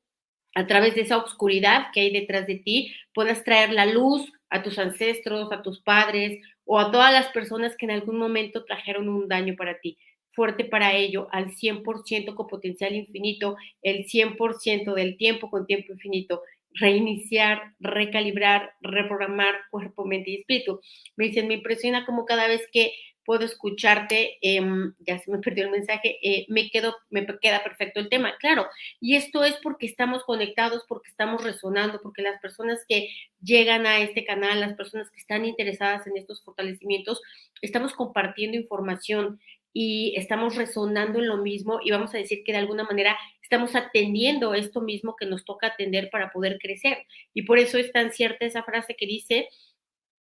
a 0.55 0.67
través 0.67 0.95
de 0.95 1.03
esa 1.03 1.19
oscuridad 1.19 1.87
que 1.93 2.01
hay 2.01 2.13
detrás 2.13 2.47
de 2.47 2.57
ti, 2.57 2.95
puedas 3.15 3.45
traer 3.45 3.73
la 3.73 3.87
luz 3.87 4.31
a 4.51 4.63
tus 4.63 4.79
ancestros, 4.79 5.51
a 5.51 5.63
tus 5.63 5.81
padres 5.81 6.41
o 6.65 6.79
a 6.79 6.91
todas 6.93 7.13
las 7.13 7.29
personas 7.29 7.77
que 7.77 7.87
en 7.87 7.93
algún 7.93 8.19
momento 8.19 8.65
trajeron 8.65 9.09
un 9.09 9.29
daño 9.29 9.55
para 9.57 9.81
ti. 9.81 9.99
Fuerte 10.31 10.65
para 10.65 10.95
ello, 10.95 11.29
al 11.31 11.51
100% 11.55 12.35
con 12.35 12.47
potencial 12.47 12.95
infinito, 12.95 13.57
el 13.83 14.07
100% 14.07 14.95
del 14.95 15.17
tiempo 15.17 15.51
con 15.51 15.67
tiempo 15.67 15.93
infinito 15.93 16.43
reiniciar, 16.75 17.75
recalibrar, 17.81 18.73
reprogramar 18.81 19.55
cuerpo, 19.71 20.05
mente 20.05 20.31
y 20.31 20.37
espíritu. 20.37 20.81
Me 21.17 21.27
dicen, 21.27 21.49
me 21.49 21.55
impresiona 21.55 22.07
como 22.07 22.25
cada 22.25 22.49
vez 22.49 22.63
que 22.73 22.93
puedo 23.25 23.45
escucharte, 23.45 24.39
em, 24.43 24.95
ya 24.99 25.19
se 25.19 25.31
me 25.31 25.39
perdió 25.55 25.65
el 25.65 25.71
mensaje, 25.71 26.19
eh, 26.23 26.47
me, 26.49 26.71
quedo, 26.71 26.97
me 27.11 27.27
queda 27.41 27.63
perfecto 27.63 28.01
el 28.01 28.09
tema, 28.09 28.37
claro. 28.39 28.67
Y 29.01 29.17
esto 29.17 29.45
es 29.45 29.57
porque 29.63 29.87
estamos 29.87 30.25
conectados, 30.25 30.85
porque 30.89 31.09
estamos 31.09 31.43
resonando, 31.43 32.01
porque 32.03 32.23
las 32.23 32.41
personas 32.41 32.81
que 32.89 33.09
llegan 33.43 33.87
a 33.87 34.01
este 34.01 34.25
canal, 34.25 34.61
las 34.61 34.75
personas 34.75 35.11
que 35.11 35.21
están 35.21 35.45
interesadas 35.45 36.07
en 36.07 36.17
estos 36.17 36.43
fortalecimientos, 36.43 37.21
estamos 37.61 37.95
compartiendo 37.95 38.57
información 38.57 39.41
y 39.73 40.15
estamos 40.17 40.57
resonando 40.57 41.19
en 41.19 41.29
lo 41.29 41.39
mismo 41.39 41.81
y 41.83 41.91
vamos 41.91 42.15
a 42.15 42.19
decir 42.19 42.43
que 42.45 42.53
de 42.53 42.59
alguna 42.59 42.85
manera 42.85 43.17
estamos 43.53 43.77
atendiendo 43.77 44.55
esto 44.55 44.81
mismo 44.81 45.15
que 45.15 45.27
nos 45.27 45.45
toca 45.45 45.67
atender 45.67 46.09
para 46.09 46.33
poder 46.33 46.59
crecer. 46.59 47.05
Y 47.35 47.43
por 47.43 47.59
eso 47.59 47.77
es 47.77 47.93
tan 47.93 48.11
cierta 48.11 48.47
esa 48.47 48.63
frase 48.63 48.97
que 48.97 49.07
dice 49.07 49.51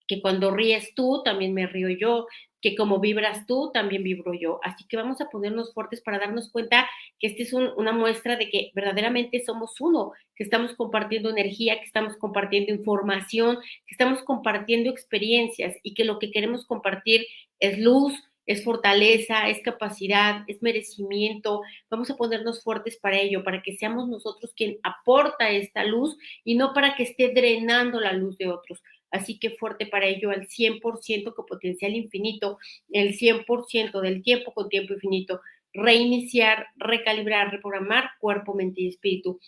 que 0.07 0.21
cuando 0.21 0.51
ríes 0.51 0.95
tú, 0.95 1.23
también 1.25 1.55
me 1.55 1.67
río 1.67 1.89
yo, 1.89 2.27
que 2.61 2.77
como 2.77 3.01
vibras 3.01 3.47
tú, 3.47 3.71
también 3.73 4.03
vibro 4.03 4.35
yo. 4.35 4.61
Así 4.63 4.87
que 4.87 4.99
vamos 4.99 5.23
a 5.23 5.31
ponernos 5.31 5.73
fuertes 5.73 6.03
para 6.03 6.19
darnos 6.19 6.51
cuenta 6.53 6.87
que 7.19 7.29
esta 7.29 7.43
es 7.43 7.55
una 7.55 7.93
muestra 7.93 8.37
de 8.37 8.51
que 8.51 8.71
verdaderamente 8.75 9.43
somos 9.43 9.81
uno, 9.81 10.13
que 10.37 10.45
estamos 10.45 10.75
compartiendo 10.75 11.31
energía, 11.31 11.81
que 11.81 11.87
estamos 11.87 12.19
compartiendo 12.19 12.71
información, 12.71 13.57
que 13.87 13.95
estamos 13.95 14.23
compartiendo 14.25 14.91
experiencias 14.91 15.75
y 15.83 15.95
que 15.95 16.05
lo 16.05 16.19
que 16.19 16.31
queremos 16.31 16.67
compartir 16.67 17.25
es 17.61 17.79
luz, 17.79 18.13
es 18.47 18.65
fortaleza, 18.65 19.49
es 19.49 19.61
capacidad, 19.63 20.45
es 20.47 20.63
merecimiento. 20.63 21.63
Vamos 21.91 22.11
a 22.11 22.17
ponernos 22.17 22.63
fuertes 22.63 22.97
para 22.97 23.19
ello, 23.19 23.45
para 23.45 23.63
que 23.63 23.77
seamos 23.77 24.09
nosotros 24.09 24.53
quien 24.55 24.79
aporta 24.83 25.51
esta 25.51 25.85
luz 25.85 26.17
y 26.45 26.57
no 26.57 26.73
para 26.75 26.97
que 26.97 27.05
esté 27.05 27.33
drenando 27.35 28.01
la 28.01 28.13
luz 28.13 28.39
de 28.39 28.49
otros. 28.49 28.83
Así 29.11 29.39
que 29.39 29.51
fuerte 29.51 29.87
para 29.87 30.07
ello 30.07 30.31
al 30.31 30.49
100% 30.49 31.35
con 31.35 31.47
potencial 31.47 31.95
infinito, 31.95 32.59
el 32.91 33.15
100% 33.15 34.01
del 34.01 34.23
tiempo 34.23 34.53
con 34.53 34.69
tiempo 34.69 34.95
infinito. 34.95 35.41
Reiniciar, 35.75 36.67
recalibrar, 36.77 37.51
reprogramar 37.51 38.11
cuerpo, 38.19 38.55
mente 38.55 38.83
y 38.83 38.89
espíritu. 38.89 39.39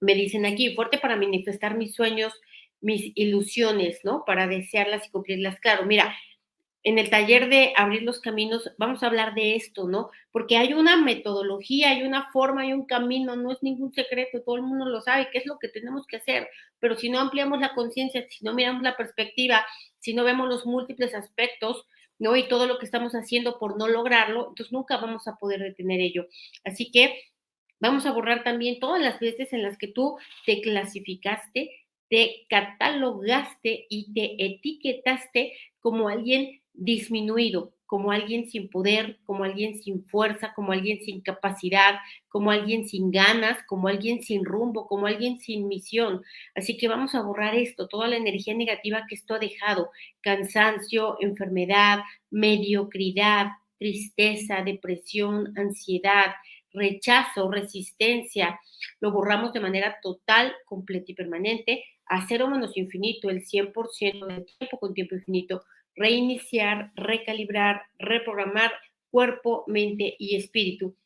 Me 0.00 0.14
dicen 0.14 0.46
aquí, 0.46 0.74
fuerte 0.74 0.98
para 0.98 1.16
manifestar 1.16 1.76
mis 1.76 1.94
sueños, 1.94 2.32
mis 2.80 3.12
ilusiones, 3.14 4.00
¿no? 4.04 4.24
Para 4.24 4.46
desearlas 4.46 5.06
y 5.06 5.10
cumplirlas. 5.10 5.60
Claro, 5.60 5.84
mira, 5.84 6.14
en 6.82 6.98
el 6.98 7.10
taller 7.10 7.48
de 7.48 7.72
abrir 7.76 8.02
los 8.02 8.20
caminos 8.20 8.70
vamos 8.78 9.02
a 9.02 9.06
hablar 9.06 9.34
de 9.34 9.54
esto, 9.54 9.86
¿no? 9.86 10.10
Porque 10.32 10.56
hay 10.56 10.72
una 10.72 10.96
metodología, 10.96 11.90
hay 11.90 12.02
una 12.02 12.30
forma, 12.32 12.62
hay 12.62 12.72
un 12.72 12.86
camino, 12.86 13.36
no 13.36 13.52
es 13.52 13.62
ningún 13.62 13.92
secreto, 13.92 14.40
todo 14.42 14.56
el 14.56 14.62
mundo 14.62 14.86
lo 14.86 15.00
sabe, 15.00 15.28
qué 15.30 15.38
es 15.38 15.46
lo 15.46 15.58
que 15.58 15.68
tenemos 15.68 16.06
que 16.06 16.16
hacer, 16.16 16.48
pero 16.78 16.96
si 16.96 17.10
no 17.10 17.20
ampliamos 17.20 17.60
la 17.60 17.74
conciencia, 17.74 18.26
si 18.30 18.44
no 18.44 18.54
miramos 18.54 18.82
la 18.82 18.96
perspectiva, 18.96 19.64
si 19.98 20.14
no 20.14 20.24
vemos 20.24 20.48
los 20.48 20.64
múltiples 20.64 21.14
aspectos, 21.14 21.86
¿no? 22.18 22.36
Y 22.36 22.48
todo 22.48 22.66
lo 22.66 22.78
que 22.78 22.86
estamos 22.86 23.12
haciendo 23.12 23.58
por 23.58 23.78
no 23.78 23.86
lograrlo, 23.88 24.48
entonces 24.48 24.72
nunca 24.72 24.96
vamos 24.96 25.28
a 25.28 25.36
poder 25.36 25.60
detener 25.60 26.00
ello. 26.00 26.26
Así 26.64 26.90
que 26.90 27.22
vamos 27.78 28.06
a 28.06 28.12
borrar 28.12 28.42
también 28.42 28.80
todas 28.80 29.02
las 29.02 29.20
veces 29.20 29.52
en 29.52 29.62
las 29.62 29.76
que 29.76 29.88
tú 29.88 30.16
te 30.46 30.60
clasificaste, 30.60 31.70
te 32.08 32.46
catalogaste 32.48 33.86
y 33.88 34.12
te 34.12 34.44
etiquetaste 34.44 35.52
como 35.80 36.08
alguien 36.08 36.59
disminuido, 36.74 37.72
como 37.90 38.12
alguien 38.12 38.48
sin 38.48 38.68
poder, 38.68 39.18
como 39.24 39.42
alguien 39.42 39.82
sin 39.82 40.04
fuerza, 40.04 40.52
como 40.54 40.70
alguien 40.70 41.00
sin 41.04 41.22
capacidad, 41.22 41.96
como 42.28 42.52
alguien 42.52 42.86
sin 42.88 43.10
ganas, 43.10 43.58
como 43.66 43.88
alguien 43.88 44.22
sin 44.22 44.44
rumbo, 44.44 44.86
como 44.86 45.08
alguien 45.08 45.40
sin 45.40 45.66
misión. 45.66 46.22
Así 46.54 46.76
que 46.76 46.86
vamos 46.86 47.16
a 47.16 47.22
borrar 47.22 47.56
esto, 47.56 47.88
toda 47.88 48.06
la 48.06 48.16
energía 48.16 48.54
negativa 48.54 49.06
que 49.08 49.16
esto 49.16 49.34
ha 49.34 49.40
dejado, 49.40 49.90
cansancio, 50.20 51.16
enfermedad, 51.20 51.98
mediocridad, 52.30 53.48
tristeza, 53.78 54.62
depresión, 54.62 55.52
ansiedad, 55.58 56.34
rechazo, 56.72 57.50
resistencia. 57.50 58.60
Lo 59.00 59.10
borramos 59.10 59.52
de 59.52 59.60
manera 59.60 59.98
total, 60.00 60.54
completa 60.64 61.06
y 61.10 61.14
permanente 61.14 61.84
a 62.06 62.26
cero 62.26 62.48
menos 62.48 62.76
infinito, 62.76 63.30
el 63.30 63.44
100% 63.44 64.26
del 64.26 64.44
tiempo 64.58 64.78
con 64.78 64.94
tiempo 64.94 65.14
infinito 65.14 65.62
reiniciar, 66.00 66.92
recalibrar, 66.96 67.82
reprogramar 67.98 68.72
cuerpo, 69.10 69.64
mente 69.66 70.16
y 70.18 70.36
espíritu. 70.36 70.96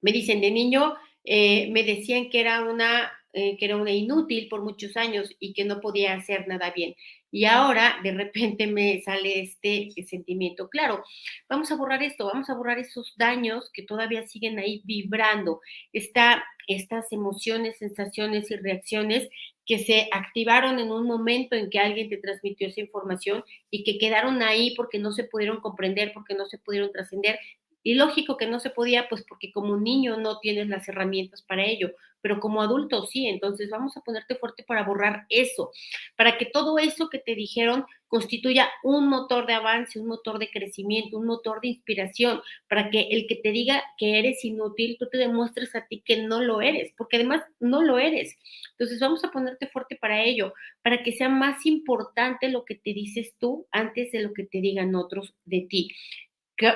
Me 0.00 0.12
dicen, 0.12 0.40
de 0.40 0.50
niño 0.50 0.94
eh, 1.24 1.70
me 1.70 1.84
decían 1.84 2.28
que 2.28 2.40
era, 2.40 2.64
una, 2.64 3.12
eh, 3.32 3.56
que 3.56 3.64
era 3.66 3.76
una 3.76 3.92
inútil 3.92 4.48
por 4.48 4.62
muchos 4.62 4.96
años 4.96 5.30
y 5.38 5.52
que 5.52 5.64
no 5.64 5.80
podía 5.80 6.14
hacer 6.14 6.48
nada 6.48 6.70
bien. 6.70 6.94
Y 7.30 7.44
ahora 7.44 7.98
de 8.02 8.12
repente 8.12 8.66
me 8.66 9.00
sale 9.02 9.42
este 9.42 9.90
sentimiento. 10.06 10.68
Claro, 10.68 11.04
vamos 11.48 11.70
a 11.70 11.76
borrar 11.76 12.02
esto, 12.02 12.26
vamos 12.26 12.50
a 12.50 12.54
borrar 12.54 12.78
esos 12.78 13.14
daños 13.16 13.70
que 13.72 13.82
todavía 13.82 14.26
siguen 14.26 14.58
ahí 14.58 14.82
vibrando, 14.84 15.60
Está, 15.92 16.44
estas 16.66 17.12
emociones, 17.12 17.78
sensaciones 17.78 18.50
y 18.50 18.56
reacciones 18.56 19.28
que 19.66 19.80
se 19.80 20.08
activaron 20.12 20.78
en 20.78 20.90
un 20.92 21.06
momento 21.06 21.56
en 21.56 21.68
que 21.70 21.78
alguien 21.80 22.08
te 22.08 22.18
transmitió 22.18 22.68
esa 22.68 22.80
información 22.80 23.44
y 23.70 23.84
que 23.84 23.98
quedaron 23.98 24.42
ahí 24.42 24.74
porque 24.76 24.98
no 24.98 25.12
se 25.12 25.24
pudieron 25.24 25.60
comprender, 25.60 26.12
porque 26.14 26.34
no 26.34 26.46
se 26.46 26.58
pudieron 26.58 26.92
trascender. 26.92 27.38
Y 27.86 27.94
lógico 27.94 28.36
que 28.36 28.48
no 28.48 28.58
se 28.58 28.70
podía, 28.70 29.08
pues 29.08 29.22
porque 29.22 29.52
como 29.52 29.76
niño 29.76 30.16
no 30.16 30.40
tienes 30.40 30.66
las 30.66 30.88
herramientas 30.88 31.42
para 31.42 31.64
ello, 31.64 31.92
pero 32.20 32.40
como 32.40 32.60
adulto 32.60 33.06
sí, 33.06 33.28
entonces 33.28 33.70
vamos 33.70 33.96
a 33.96 34.00
ponerte 34.00 34.34
fuerte 34.34 34.64
para 34.64 34.82
borrar 34.82 35.24
eso, 35.28 35.70
para 36.16 36.36
que 36.36 36.46
todo 36.46 36.80
eso 36.80 37.08
que 37.08 37.20
te 37.20 37.36
dijeron 37.36 37.84
constituya 38.08 38.68
un 38.82 39.08
motor 39.08 39.46
de 39.46 39.52
avance, 39.52 40.00
un 40.00 40.08
motor 40.08 40.40
de 40.40 40.50
crecimiento, 40.50 41.16
un 41.16 41.26
motor 41.26 41.60
de 41.60 41.68
inspiración, 41.68 42.40
para 42.68 42.90
que 42.90 43.02
el 43.02 43.28
que 43.28 43.36
te 43.36 43.52
diga 43.52 43.84
que 43.98 44.18
eres 44.18 44.44
inútil, 44.44 44.96
tú 44.98 45.06
te 45.08 45.18
demuestres 45.18 45.72
a 45.76 45.86
ti 45.86 46.02
que 46.04 46.24
no 46.24 46.42
lo 46.42 46.62
eres, 46.62 46.92
porque 46.96 47.18
además 47.18 47.44
no 47.60 47.82
lo 47.82 48.00
eres. 48.00 48.36
Entonces 48.72 48.98
vamos 48.98 49.22
a 49.22 49.30
ponerte 49.30 49.68
fuerte 49.68 49.94
para 49.94 50.24
ello, 50.24 50.54
para 50.82 51.04
que 51.04 51.12
sea 51.12 51.28
más 51.28 51.64
importante 51.66 52.48
lo 52.48 52.64
que 52.64 52.74
te 52.74 52.92
dices 52.92 53.34
tú 53.38 53.68
antes 53.70 54.10
de 54.10 54.22
lo 54.22 54.32
que 54.32 54.42
te 54.42 54.60
digan 54.60 54.96
otros 54.96 55.34
de 55.44 55.60
ti 55.70 55.94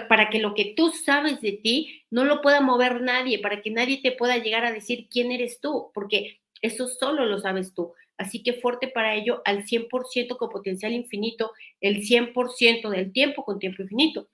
para 0.09 0.29
que 0.29 0.39
lo 0.39 0.55
que 0.55 0.75
tú 0.77 0.91
sabes 0.91 1.41
de 1.41 1.53
ti 1.53 2.03
no 2.11 2.25
lo 2.25 2.43
pueda 2.43 2.61
mover 2.61 3.01
nadie, 3.01 3.39
para 3.39 3.63
que 3.63 3.71
nadie 3.71 4.01
te 4.03 4.13
pueda 4.13 4.37
llegar 4.39 4.65
a 4.65 4.73
decir 4.73 5.09
quién 5.11 5.33
eres 5.33 5.61
tú, 5.61 5.91
porque 5.95 6.41
eso 6.61 6.89
solo 6.89 7.25
lo 7.25 7.39
sabes 7.39 7.75
tú. 7.75 7.95
Así 8.19 8.43
que 8.43 8.53
fuerte 8.53 8.89
para 8.89 9.15
ello 9.15 9.41
al 9.47 9.65
100% 9.65 10.37
con 10.37 10.51
potencial 10.51 10.93
infinito, 10.93 11.53
el 11.81 12.03
100% 12.03 12.91
del 12.91 13.13
tiempo 13.13 13.45
con 13.45 13.59
tiempo 13.59 13.83
infinito. 13.83 14.29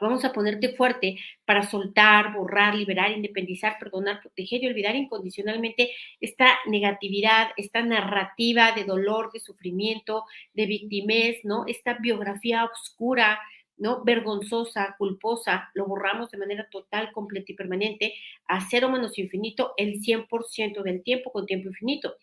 Vamos 0.00 0.24
a 0.24 0.32
ponerte 0.32 0.76
fuerte 0.76 1.18
para 1.44 1.68
soltar, 1.68 2.32
borrar, 2.32 2.74
liberar, 2.74 3.10
independizar, 3.10 3.78
perdonar, 3.80 4.20
proteger 4.22 4.62
y 4.62 4.68
olvidar 4.68 4.94
incondicionalmente 4.94 5.90
esta 6.20 6.56
negatividad, 6.66 7.48
esta 7.56 7.82
narrativa 7.82 8.72
de 8.72 8.84
dolor, 8.84 9.32
de 9.32 9.40
sufrimiento, 9.40 10.24
de 10.54 10.66
victimez, 10.66 11.44
¿no? 11.44 11.64
Esta 11.66 11.94
biografía 11.94 12.64
oscura, 12.64 13.40
¿no? 13.78 14.04
Vergonzosa, 14.04 14.94
culposa, 14.98 15.70
lo 15.74 15.86
borramos 15.86 16.30
de 16.30 16.38
manera 16.38 16.68
total, 16.70 17.12
completa 17.12 17.52
y 17.52 17.54
permanente 17.54 18.14
a 18.46 18.60
cero 18.68 18.90
menos 18.90 19.18
infinito 19.18 19.74
el 19.76 20.00
100% 20.00 20.82
del 20.82 21.02
tiempo 21.02 21.32
con 21.32 21.46
tiempo 21.46 21.68
infinito. 21.68 22.16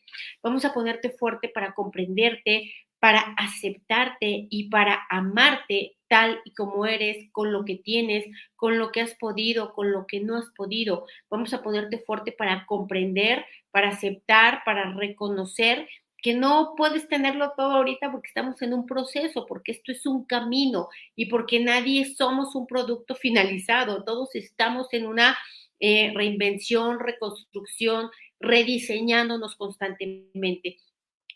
Vamos 0.43 0.65
a 0.65 0.73
ponerte 0.73 1.09
fuerte 1.09 1.49
para 1.49 1.73
comprenderte, 1.73 2.71
para 2.99 3.35
aceptarte 3.37 4.47
y 4.49 4.69
para 4.69 5.05
amarte 5.09 5.95
tal 6.07 6.39
y 6.45 6.53
como 6.53 6.85
eres, 6.85 7.29
con 7.31 7.51
lo 7.51 7.65
que 7.65 7.75
tienes, 7.75 8.25
con 8.55 8.77
lo 8.77 8.91
que 8.91 9.01
has 9.01 9.15
podido, 9.15 9.73
con 9.73 9.91
lo 9.91 10.05
que 10.07 10.19
no 10.19 10.37
has 10.37 10.49
podido. 10.55 11.05
Vamos 11.29 11.53
a 11.53 11.63
ponerte 11.63 11.99
fuerte 11.99 12.31
para 12.31 12.65
comprender, 12.65 13.45
para 13.71 13.89
aceptar, 13.89 14.61
para 14.65 14.93
reconocer 14.93 15.87
que 16.25 16.33
no 16.33 16.73
puedes 16.75 17.07
tenerlo 17.07 17.53
todo 17.55 17.73
ahorita 17.73 18.11
porque 18.11 18.29
estamos 18.29 18.59
en 18.63 18.73
un 18.73 18.87
proceso, 18.87 19.45
porque 19.45 19.73
esto 19.73 19.91
es 19.91 20.07
un 20.07 20.25
camino 20.25 20.89
y 21.15 21.27
porque 21.27 21.59
nadie 21.59 22.15
somos 22.15 22.55
un 22.55 22.65
producto 22.65 23.13
finalizado, 23.25 24.03
todos 24.03 24.33
estamos 24.33 24.91
en 24.93 25.05
una 25.05 25.37
eh, 25.79 26.11
reinvención, 26.15 26.99
reconstrucción, 26.99 28.09
rediseñándonos 28.39 29.55
constantemente. 29.55 30.79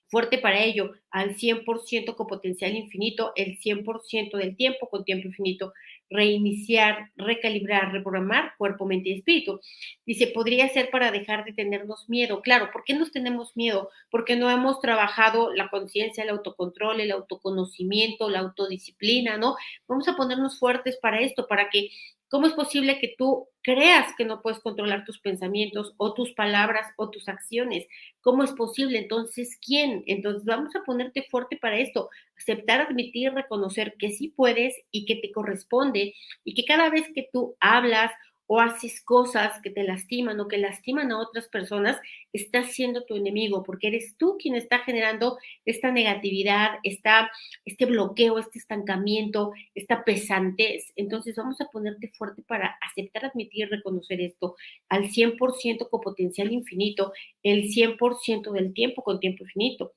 Fuerte 0.08 0.39
para 0.39 0.63
ello, 0.63 0.93
al 1.12 1.36
100% 1.36 2.15
con 2.15 2.25
potencial 2.25 2.75
infinito, 2.75 3.31
el 3.36 3.60
100% 3.60 4.38
del 4.38 4.55
tiempo 4.55 4.89
con 4.89 5.05
tiempo 5.05 5.27
infinito 5.27 5.72
reiniciar, 6.10 7.12
recalibrar, 7.16 7.92
reprogramar 7.92 8.54
cuerpo, 8.58 8.86
mente 8.86 9.10
y 9.10 9.13
espíritu. 9.13 9.60
Dice, 10.06 10.28
podría 10.28 10.68
ser 10.70 10.89
para 10.89 11.12
dejar 11.12 11.46
de 11.46 11.54
tenernos 11.54 12.10
miedo. 12.10 12.42
Claro, 12.42 12.70
¿por 12.72 12.84
qué 12.84 12.94
nos 12.94 13.12
tenemos 13.12 13.56
miedo? 13.56 13.89
Porque 14.10 14.36
no 14.36 14.50
hemos 14.50 14.80
trabajado 14.80 15.54
la 15.54 15.70
conciencia, 15.70 16.24
el 16.24 16.30
autocontrol, 16.30 17.00
el 17.01 17.12
autoconocimiento, 17.12 18.30
la 18.30 18.39
autodisciplina, 18.39 19.38
¿no? 19.38 19.56
Vamos 19.88 20.08
a 20.08 20.16
ponernos 20.16 20.60
fuertes 20.60 20.98
para 20.98 21.22
esto, 21.22 21.48
para 21.48 21.70
que 21.70 21.89
¿Cómo 22.30 22.46
es 22.46 22.54
posible 22.54 23.00
que 23.00 23.16
tú 23.18 23.48
creas 23.64 24.14
que 24.16 24.24
no 24.24 24.42
puedes 24.42 24.60
controlar 24.60 25.04
tus 25.04 25.20
pensamientos 25.20 25.94
o 25.98 26.14
tus 26.14 26.32
palabras 26.34 26.86
o 26.96 27.10
tus 27.10 27.28
acciones? 27.28 27.88
¿Cómo 28.22 28.44
es 28.44 28.52
posible? 28.52 29.00
Entonces, 29.00 29.58
¿quién? 29.66 30.04
Entonces, 30.06 30.46
vamos 30.46 30.76
a 30.76 30.84
ponerte 30.84 31.24
fuerte 31.24 31.58
para 31.58 31.80
esto, 31.80 32.10
aceptar, 32.38 32.82
admitir, 32.82 33.34
reconocer 33.34 33.96
que 33.98 34.12
sí 34.12 34.30
puedes 34.30 34.76
y 34.92 35.06
que 35.06 35.16
te 35.16 35.32
corresponde 35.32 36.14
y 36.44 36.54
que 36.54 36.66
cada 36.66 36.90
vez 36.90 37.06
que 37.14 37.28
tú 37.34 37.56
hablas 37.60 38.12
o 38.51 38.60
haces 38.60 39.03
cosas 39.03 39.62
que 39.62 39.70
te 39.70 39.84
lastiman 39.84 40.39
o 40.39 40.48
que 40.48 40.58
lastiman 40.58 41.12
a 41.12 41.20
otras 41.20 41.48
personas, 41.50 42.01
estás 42.34 42.72
siendo 42.72 43.06
tu 43.06 43.15
enemigo, 43.15 43.62
porque 43.62 43.89
eres 43.89 44.18
tú 44.18 44.38
quien 44.39 44.56
está 44.56 44.79
generando 44.79 45.38
esta 45.65 45.91
negatividad, 45.91 46.79
esta, 46.82 47.29
este 47.63 47.86
bloqueo, 47.86 48.39
este 48.39 48.58
estancamiento, 48.58 49.51
esta 49.75 50.03
pesantez. 50.03 50.91
Entonces 50.96 51.36
vamos 51.36 51.62
a 51.62 51.68
ponerte 51.68 52.08
fuerte 52.08 52.41
para 52.41 52.75
aceptar, 52.82 53.25
admitir, 53.25 53.70
reconocer 53.70 54.20
esto 54.20 54.56
al 54.89 55.12
100% 55.12 55.88
con 55.88 56.01
potencial 56.01 56.51
infinito, 56.51 57.13
el 57.44 57.70
100% 57.70 58.51
del 58.51 58.74
tiempo 58.74 59.03
con 59.03 59.20
tiempo 59.20 59.44
infinito. 59.44 59.94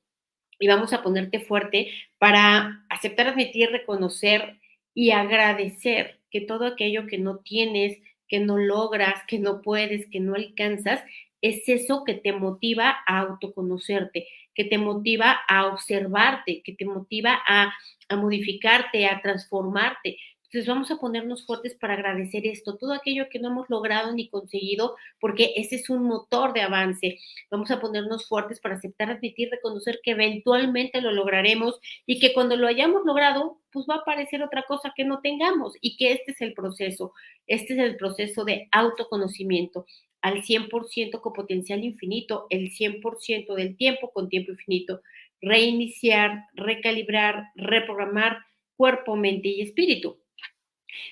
Y 0.58 0.68
vamos 0.68 0.92
a 0.92 1.02
ponerte 1.02 1.40
fuerte 1.40 1.90
para 2.18 2.84
aceptar, 2.90 3.28
admitir, 3.28 3.70
reconocer 3.70 4.60
y 4.92 5.12
agradecer 5.12 6.20
que 6.30 6.42
todo 6.42 6.66
aquello 6.66 7.06
que 7.06 7.16
no 7.16 7.38
tienes, 7.38 7.98
que 8.32 8.40
no 8.40 8.56
logras, 8.56 9.22
que 9.28 9.38
no 9.38 9.60
puedes, 9.60 10.08
que 10.08 10.18
no 10.18 10.34
alcanzas, 10.34 11.04
es 11.42 11.68
eso 11.68 12.02
que 12.06 12.14
te 12.14 12.32
motiva 12.32 12.96
a 13.06 13.18
autoconocerte, 13.18 14.26
que 14.54 14.64
te 14.64 14.78
motiva 14.78 15.38
a 15.46 15.66
observarte, 15.66 16.62
que 16.64 16.72
te 16.72 16.86
motiva 16.86 17.38
a, 17.46 17.74
a 18.08 18.16
modificarte, 18.16 19.04
a 19.06 19.20
transformarte, 19.20 20.16
entonces 20.52 20.68
vamos 20.68 20.90
a 20.90 20.98
ponernos 20.98 21.46
fuertes 21.46 21.74
para 21.74 21.94
agradecer 21.94 22.46
esto, 22.46 22.76
todo 22.76 22.92
aquello 22.92 23.30
que 23.30 23.38
no 23.38 23.48
hemos 23.48 23.70
logrado 23.70 24.12
ni 24.12 24.28
conseguido, 24.28 24.96
porque 25.18 25.54
ese 25.56 25.76
es 25.76 25.88
un 25.88 26.04
motor 26.04 26.52
de 26.52 26.60
avance. 26.60 27.18
Vamos 27.50 27.70
a 27.70 27.80
ponernos 27.80 28.28
fuertes 28.28 28.60
para 28.60 28.74
aceptar, 28.74 29.10
admitir, 29.10 29.48
reconocer 29.50 30.00
que 30.02 30.10
eventualmente 30.10 31.00
lo 31.00 31.10
lograremos 31.10 31.80
y 32.04 32.20
que 32.20 32.34
cuando 32.34 32.56
lo 32.56 32.66
hayamos 32.66 33.06
logrado, 33.06 33.60
pues 33.70 33.86
va 33.88 33.94
a 33.94 33.98
aparecer 34.00 34.42
otra 34.42 34.64
cosa 34.64 34.92
que 34.94 35.06
no 35.06 35.22
tengamos 35.22 35.72
y 35.80 35.96
que 35.96 36.12
este 36.12 36.32
es 36.32 36.42
el 36.42 36.52
proceso, 36.52 37.14
este 37.46 37.72
es 37.72 37.78
el 37.78 37.96
proceso 37.96 38.44
de 38.44 38.68
autoconocimiento 38.72 39.86
al 40.20 40.42
100% 40.42 41.22
con 41.22 41.32
potencial 41.32 41.82
infinito, 41.82 42.46
el 42.50 42.70
100% 42.72 43.54
del 43.54 43.74
tiempo 43.78 44.12
con 44.12 44.28
tiempo 44.28 44.52
infinito, 44.52 45.00
reiniciar, 45.40 46.44
recalibrar, 46.52 47.46
reprogramar 47.54 48.44
cuerpo, 48.76 49.16
mente 49.16 49.48
y 49.48 49.62
espíritu. 49.62 50.21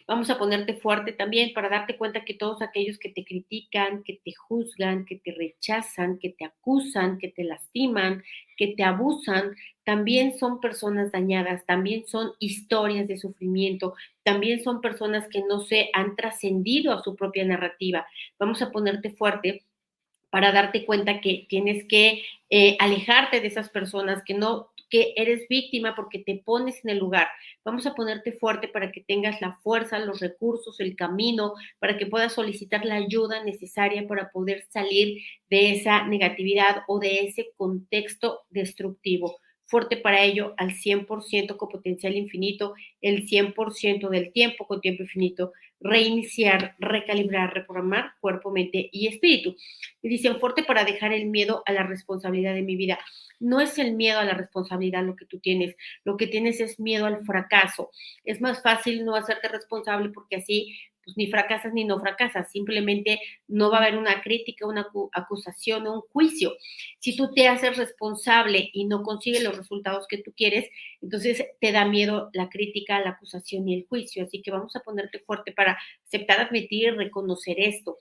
Vamos 0.06 0.30
a 0.30 0.38
ponerte 0.38 0.74
fuerte 0.74 1.12
también 1.12 1.52
para 1.52 1.68
darte 1.68 1.96
cuenta 1.96 2.24
que 2.24 2.34
todos 2.34 2.62
aquellos 2.62 2.98
que 2.98 3.08
te 3.08 3.24
critican, 3.24 4.02
que 4.02 4.20
te 4.24 4.32
juzgan, 4.34 5.04
que 5.04 5.16
te 5.16 5.32
rechazan, 5.32 6.18
que 6.18 6.30
te 6.30 6.44
acusan, 6.44 7.18
que 7.18 7.28
te 7.28 7.44
lastiman, 7.44 8.22
que 8.56 8.68
te 8.68 8.82
abusan, 8.82 9.56
también 9.84 10.38
son 10.38 10.60
personas 10.60 11.12
dañadas, 11.12 11.64
también 11.66 12.06
son 12.06 12.32
historias 12.38 13.08
de 13.08 13.18
sufrimiento, 13.18 13.94
también 14.22 14.62
son 14.62 14.80
personas 14.80 15.26
que 15.28 15.42
no 15.42 15.60
se 15.60 15.90
han 15.92 16.16
trascendido 16.16 16.92
a 16.92 17.02
su 17.02 17.16
propia 17.16 17.44
narrativa. 17.44 18.06
Vamos 18.38 18.62
a 18.62 18.70
ponerte 18.70 19.10
fuerte 19.10 19.64
para 20.30 20.52
darte 20.52 20.86
cuenta 20.86 21.20
que 21.20 21.46
tienes 21.48 21.84
que 21.88 22.22
eh, 22.50 22.76
alejarte 22.78 23.40
de 23.40 23.48
esas 23.48 23.68
personas, 23.68 24.22
que 24.24 24.34
no 24.34 24.69
que 24.90 25.14
eres 25.16 25.46
víctima 25.48 25.94
porque 25.94 26.18
te 26.18 26.42
pones 26.44 26.84
en 26.84 26.90
el 26.90 26.98
lugar. 26.98 27.28
Vamos 27.64 27.86
a 27.86 27.94
ponerte 27.94 28.32
fuerte 28.32 28.68
para 28.68 28.92
que 28.92 29.02
tengas 29.02 29.40
la 29.40 29.52
fuerza, 29.62 29.98
los 29.98 30.20
recursos, 30.20 30.80
el 30.80 30.96
camino, 30.96 31.54
para 31.78 31.96
que 31.96 32.06
puedas 32.06 32.32
solicitar 32.32 32.84
la 32.84 32.96
ayuda 32.96 33.42
necesaria 33.44 34.06
para 34.06 34.30
poder 34.30 34.64
salir 34.68 35.22
de 35.48 35.72
esa 35.72 36.06
negatividad 36.06 36.82
o 36.88 36.98
de 36.98 37.20
ese 37.20 37.52
contexto 37.56 38.42
destructivo 38.50 39.38
fuerte 39.70 39.96
para 39.96 40.22
ello 40.22 40.52
al 40.56 40.72
100% 40.72 41.56
con 41.56 41.68
potencial 41.68 42.16
infinito, 42.16 42.74
el 43.00 43.26
100% 43.28 44.08
del 44.08 44.32
tiempo 44.32 44.66
con 44.66 44.80
tiempo 44.80 45.04
infinito, 45.04 45.52
reiniciar, 45.78 46.74
recalibrar, 46.80 47.54
reprogramar 47.54 48.14
cuerpo, 48.20 48.50
mente 48.50 48.90
y 48.92 49.06
espíritu. 49.06 49.54
Y 50.02 50.08
dicen 50.08 50.40
fuerte 50.40 50.64
para 50.64 50.84
dejar 50.84 51.12
el 51.12 51.26
miedo 51.26 51.62
a 51.66 51.72
la 51.72 51.84
responsabilidad 51.84 52.54
de 52.54 52.62
mi 52.62 52.74
vida. 52.74 52.98
No 53.38 53.60
es 53.60 53.78
el 53.78 53.94
miedo 53.94 54.18
a 54.18 54.24
la 54.24 54.34
responsabilidad 54.34 55.04
lo 55.04 55.14
que 55.14 55.24
tú 55.24 55.38
tienes, 55.38 55.76
lo 56.04 56.16
que 56.16 56.26
tienes 56.26 56.60
es 56.60 56.80
miedo 56.80 57.06
al 57.06 57.24
fracaso. 57.24 57.90
Es 58.24 58.40
más 58.40 58.62
fácil 58.62 59.04
no 59.04 59.14
hacerte 59.14 59.46
responsable 59.46 60.10
porque 60.10 60.36
así 60.36 60.76
pues 61.10 61.16
ni 61.16 61.30
fracasas 61.30 61.72
ni 61.72 61.84
no 61.84 62.00
fracasas, 62.00 62.50
simplemente 62.50 63.20
no 63.48 63.70
va 63.70 63.78
a 63.78 63.80
haber 63.82 63.98
una 63.98 64.20
crítica, 64.22 64.66
una 64.66 64.86
acusación 65.12 65.86
o 65.86 65.94
un 65.94 66.00
juicio. 66.12 66.52
Si 66.98 67.16
tú 67.16 67.32
te 67.34 67.48
haces 67.48 67.76
responsable 67.76 68.70
y 68.72 68.84
no 68.84 69.02
consigues 69.02 69.42
los 69.42 69.56
resultados 69.56 70.06
que 70.08 70.18
tú 70.18 70.32
quieres, 70.36 70.68
entonces 71.00 71.44
te 71.60 71.72
da 71.72 71.84
miedo 71.84 72.30
la 72.32 72.48
crítica, 72.48 73.00
la 73.00 73.10
acusación 73.10 73.68
y 73.68 73.74
el 73.74 73.86
juicio. 73.88 74.24
Así 74.24 74.42
que 74.42 74.50
vamos 74.50 74.74
a 74.76 74.80
ponerte 74.80 75.18
fuerte 75.20 75.52
para 75.52 75.78
aceptar, 76.06 76.40
admitir 76.40 76.94
reconocer 76.94 77.58
esto 77.58 77.98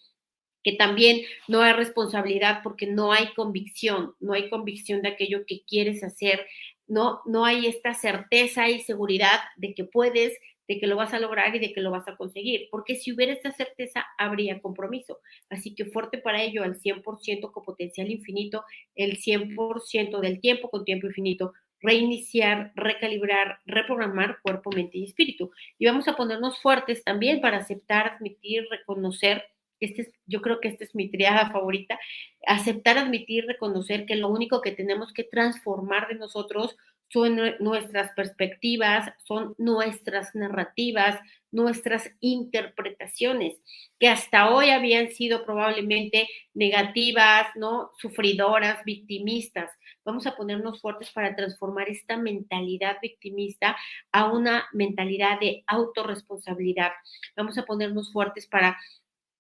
que 0.62 0.73
también 0.73 1.21
no 1.47 1.62
hay 1.62 1.71
responsabilidad 1.73 2.60
porque 2.63 2.86
no 2.86 3.13
hay 3.13 3.33
convicción, 3.33 4.15
no 4.19 4.33
hay 4.33 4.49
convicción 4.49 5.01
de 5.01 5.07
aquello 5.07 5.45
que 5.47 5.63
quieres 5.65 6.03
hacer, 6.03 6.45
no, 6.86 7.21
no 7.25 7.45
hay 7.45 7.67
esta 7.67 7.93
certeza 7.93 8.67
y 8.67 8.81
seguridad 8.81 9.39
de 9.55 9.73
que 9.73 9.86
puedes, 9.86 10.38
de 10.69 10.79
que 10.79 10.86
lo 10.86 10.95
vas 10.95 11.15
a 11.15 11.19
lograr 11.19 11.53
y 11.55 11.60
de 11.60 11.73
que 11.73 11.82
lo 11.82 11.89
vas 11.89 12.08
a 12.08 12.15
conseguir, 12.15 12.67
porque 12.69 12.95
si 12.95 13.12
hubiera 13.12 13.34
esta 13.34 13.51
certeza, 13.51 14.05
habría 14.19 14.62
compromiso. 14.62 15.19
Así 15.49 15.73
que 15.73 15.86
fuerte 15.86 16.19
para 16.19 16.43
ello 16.43 16.63
al 16.63 16.75
100% 16.75 17.51
con 17.51 17.63
potencial 17.65 18.12
infinito, 18.12 18.63
el 18.93 19.17
100% 19.17 20.19
del 20.19 20.39
tiempo 20.39 20.69
con 20.69 20.86
tiempo 20.86 21.08
infinito, 21.08 21.53
reiniciar, 21.82 22.71
recalibrar, 22.75 23.60
reprogramar 23.65 24.38
cuerpo, 24.43 24.69
mente 24.71 24.99
y 24.99 25.05
espíritu. 25.05 25.49
Y 25.79 25.88
vamos 25.88 26.08
a 26.08 26.15
ponernos 26.15 26.62
fuertes 26.62 27.03
también 27.03 27.41
para 27.41 27.58
aceptar, 27.58 28.17
admitir, 28.17 28.67
reconocer. 28.69 29.43
Este 29.79 30.03
es, 30.03 30.12
yo 30.27 30.41
creo 30.41 30.60
que 30.60 30.67
esta 30.67 30.84
es 30.84 30.93
mi 30.93 31.10
triada 31.10 31.49
favorita. 31.51 31.99
Aceptar, 32.45 32.99
admitir, 32.99 33.47
reconocer 33.47 34.05
que 34.05 34.15
lo 34.15 34.29
único 34.29 34.62
que 34.62 34.71
tenemos 34.71 35.13
que 35.13 35.23
transformar 35.23 36.10
de 36.10 36.15
nosotros 36.15 36.77
son 37.09 37.39
nuestras 37.59 38.11
perspectivas, 38.13 39.13
son 39.25 39.55
nuestras 39.57 40.35
narrativas, 40.35 41.19
nuestras 41.51 42.11
interpretaciones, 42.19 43.55
que 43.99 44.07
hasta 44.07 44.49
hoy 44.51 44.69
habían 44.69 45.09
sido 45.09 45.45
probablemente 45.45 46.27
negativas, 46.53 47.47
¿no? 47.55 47.91
Sufridoras, 47.97 48.83
victimistas. 48.85 49.71
Vamos 50.05 50.27
a 50.27 50.35
ponernos 50.35 50.81
fuertes 50.81 51.11
para 51.11 51.35
transformar 51.35 51.89
esta 51.89 52.17
mentalidad 52.17 52.97
victimista 53.01 53.75
a 54.11 54.31
una 54.31 54.67
mentalidad 54.73 55.39
de 55.39 55.63
autorresponsabilidad. 55.67 56.91
Vamos 57.35 57.57
a 57.57 57.65
ponernos 57.65 58.13
fuertes 58.13 58.47
para 58.47 58.77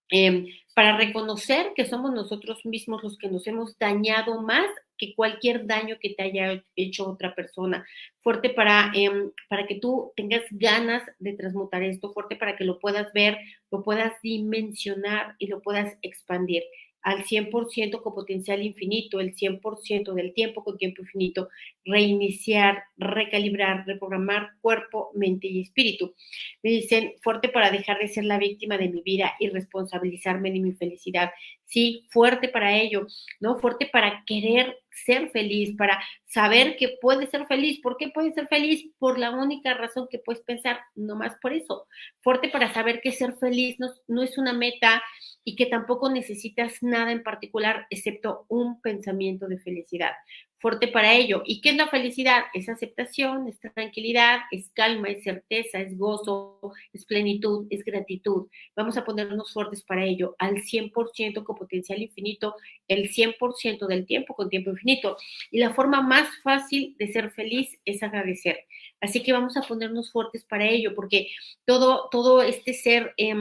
Em, 0.09 0.47
para 0.73 0.97
reconocer 0.97 1.73
que 1.75 1.85
somos 1.85 2.11
nosotros 2.13 2.65
mismos 2.65 3.03
los 3.03 3.17
que 3.17 3.29
nos 3.29 3.45
hemos 3.47 3.77
dañado 3.77 4.41
más 4.41 4.67
que 4.97 5.13
cualquier 5.15 5.65
daño 5.67 5.97
que 5.99 6.11
te 6.11 6.23
haya 6.23 6.63
hecho 6.75 7.09
otra 7.09 7.35
persona. 7.35 7.85
Fuerte 8.19 8.49
para, 8.49 8.91
em, 8.95 9.31
para 9.49 9.67
que 9.67 9.75
tú 9.75 10.11
tengas 10.15 10.43
ganas 10.51 11.03
de 11.19 11.33
transmutar 11.33 11.83
esto, 11.83 12.11
fuerte 12.13 12.35
para 12.35 12.55
que 12.55 12.63
lo 12.65 12.79
puedas 12.79 13.11
ver, 13.13 13.37
lo 13.71 13.83
puedas 13.83 14.13
dimensionar 14.21 15.35
y 15.37 15.47
lo 15.47 15.61
puedas 15.61 15.97
expandir 16.01 16.63
al 17.01 17.23
100% 17.23 18.01
con 18.01 18.13
potencial 18.13 18.61
infinito, 18.63 19.19
el 19.19 19.33
100% 19.35 20.13
del 20.13 20.33
tiempo 20.33 20.63
con 20.63 20.77
tiempo 20.77 21.01
infinito, 21.01 21.49
reiniciar, 21.85 22.83
recalibrar, 22.97 23.85
reprogramar 23.85 24.49
cuerpo, 24.61 25.11
mente 25.13 25.47
y 25.47 25.61
espíritu. 25.61 26.13
Me 26.61 26.71
dicen, 26.71 27.13
fuerte 27.21 27.49
para 27.49 27.71
dejar 27.71 27.99
de 27.99 28.07
ser 28.07 28.25
la 28.25 28.37
víctima 28.37 28.77
de 28.77 28.89
mi 28.89 29.01
vida 29.01 29.33
y 29.39 29.49
responsabilizarme 29.49 30.51
de 30.51 30.59
mi 30.59 30.73
felicidad. 30.73 31.31
Sí, 31.65 32.07
fuerte 32.09 32.49
para 32.49 32.77
ello, 32.77 33.07
¿no? 33.39 33.59
Fuerte 33.59 33.89
para 33.91 34.23
querer 34.25 34.77
ser 35.05 35.29
feliz, 35.31 35.75
para 35.77 36.01
saber 36.25 36.75
que 36.77 36.97
puedes 37.01 37.29
ser 37.29 37.45
feliz. 37.47 37.79
¿Por 37.81 37.97
qué 37.97 38.09
puedes 38.09 38.33
ser 38.33 38.47
feliz? 38.47 38.89
Por 38.97 39.19
la 39.19 39.31
única 39.31 39.73
razón 39.73 40.07
que 40.09 40.19
puedes 40.19 40.41
pensar, 40.43 40.79
no 40.95 41.15
más 41.15 41.35
por 41.41 41.53
eso. 41.53 41.87
Fuerte 42.21 42.49
para 42.49 42.73
saber 42.73 43.01
que 43.01 43.11
ser 43.11 43.33
feliz 43.37 43.79
no, 43.79 43.89
no 44.07 44.23
es 44.23 44.37
una 44.37 44.53
meta 44.53 45.01
y 45.43 45.55
que 45.55 45.65
tampoco 45.65 46.09
necesitas 46.09 46.81
nada 46.81 47.11
en 47.11 47.23
particular 47.23 47.87
excepto 47.89 48.45
un 48.49 48.81
pensamiento 48.81 49.47
de 49.47 49.59
felicidad 49.59 50.13
fuerte 50.59 50.87
para 50.89 51.13
ello. 51.13 51.41
¿Y 51.45 51.61
qué 51.61 51.69
es 51.69 51.77
la 51.77 51.87
felicidad? 51.87 52.43
Es 52.53 52.69
aceptación, 52.69 53.47
es 53.47 53.59
tranquilidad, 53.59 54.39
es 54.51 54.69
calma, 54.71 55.09
es 55.09 55.23
certeza, 55.23 55.79
es 55.79 55.97
gozo, 55.97 56.59
es 56.93 57.05
plenitud, 57.05 57.65
es 57.69 57.83
gratitud. 57.83 58.47
Vamos 58.75 58.97
a 58.97 59.05
ponernos 59.05 59.53
fuertes 59.53 59.81
para 59.83 60.05
ello 60.05 60.35
al 60.37 60.55
100% 60.55 61.43
con 61.43 61.55
potencial 61.55 62.01
infinito, 62.01 62.55
el 62.87 63.09
100% 63.09 63.87
del 63.87 64.05
tiempo 64.05 64.35
con 64.35 64.49
tiempo 64.49 64.69
infinito. 64.71 65.17
Y 65.49 65.59
la 65.59 65.73
forma 65.73 66.01
más 66.01 66.29
fácil 66.43 66.95
de 66.99 67.11
ser 67.11 67.31
feliz 67.31 67.79
es 67.85 68.03
agradecer. 68.03 68.65
Así 69.01 69.23
que 69.23 69.31
vamos 69.31 69.55
a 69.55 69.61
ponernos 69.61 70.11
fuertes 70.11 70.43
para 70.43 70.67
ello, 70.67 70.93
porque 70.93 71.29
todo, 71.65 72.09
todo 72.11 72.41
este 72.41 72.73
ser... 72.73 73.13
Eh, 73.17 73.33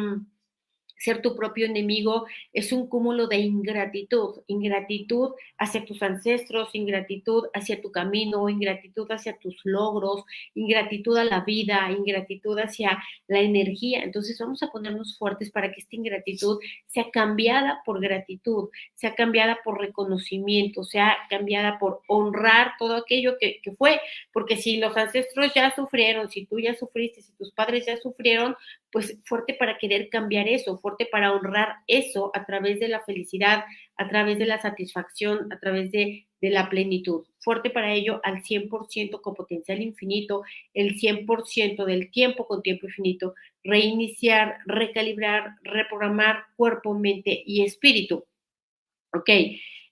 ser 0.98 1.22
tu 1.22 1.36
propio 1.36 1.66
enemigo 1.66 2.26
es 2.52 2.72
un 2.72 2.88
cúmulo 2.88 3.28
de 3.28 3.38
ingratitud, 3.38 4.42
ingratitud 4.48 5.30
hacia 5.56 5.84
tus 5.84 6.02
ancestros, 6.02 6.70
ingratitud 6.74 7.44
hacia 7.54 7.80
tu 7.80 7.92
camino, 7.92 8.48
ingratitud 8.48 9.10
hacia 9.10 9.38
tus 9.38 9.56
logros, 9.64 10.24
ingratitud 10.54 11.16
a 11.16 11.24
la 11.24 11.40
vida, 11.40 11.90
ingratitud 11.90 12.58
hacia 12.58 12.98
la 13.28 13.40
energía. 13.40 14.02
Entonces 14.02 14.38
vamos 14.38 14.62
a 14.62 14.70
ponernos 14.70 15.16
fuertes 15.16 15.50
para 15.50 15.72
que 15.72 15.80
esta 15.80 15.96
ingratitud 15.96 16.58
sea 16.86 17.10
cambiada 17.10 17.82
por 17.84 18.00
gratitud, 18.00 18.68
sea 18.94 19.14
cambiada 19.14 19.58
por 19.64 19.80
reconocimiento, 19.80 20.84
sea 20.84 21.16
cambiada 21.30 21.78
por 21.78 22.02
honrar 22.08 22.72
todo 22.78 22.96
aquello 22.96 23.36
que, 23.38 23.60
que 23.62 23.72
fue, 23.72 24.00
porque 24.32 24.56
si 24.56 24.78
los 24.78 24.96
ancestros 24.96 25.52
ya 25.54 25.74
sufrieron, 25.74 26.28
si 26.28 26.46
tú 26.46 26.58
ya 26.58 26.74
sufriste, 26.74 27.22
si 27.22 27.32
tus 27.32 27.52
padres 27.52 27.86
ya 27.86 27.96
sufrieron, 27.96 28.56
pues 28.90 29.18
fuerte 29.24 29.54
para 29.54 29.78
querer 29.78 30.08
cambiar 30.08 30.48
eso, 30.48 30.78
fuerte 30.78 30.87
para 31.10 31.32
honrar 31.32 31.76
eso 31.86 32.30
a 32.34 32.44
través 32.44 32.80
de 32.80 32.88
la 32.88 33.00
felicidad, 33.00 33.64
a 33.96 34.08
través 34.08 34.38
de 34.38 34.46
la 34.46 34.60
satisfacción, 34.60 35.52
a 35.52 35.58
través 35.58 35.90
de, 35.92 36.24
la 36.40 36.70
plenitud. 36.70 37.26
Fuerte 37.40 37.68
para 37.68 37.92
ello 37.92 38.20
al 38.22 38.44
100% 38.44 39.20
con 39.20 39.34
potencial 39.34 39.82
infinito, 39.82 40.44
el 40.72 40.96
100% 40.96 41.84
del 41.84 42.12
tiempo 42.12 42.46
con 42.46 42.62
tiempo 42.62 42.86
infinito, 42.86 43.34
reiniciar, 43.64 44.58
recalibrar, 44.64 45.56
reprogramar 45.62 46.44
cuerpo, 46.54 46.94
mente 46.94 47.42
y 47.44 47.64
espíritu. 47.64 48.24
Ok, 49.12 49.30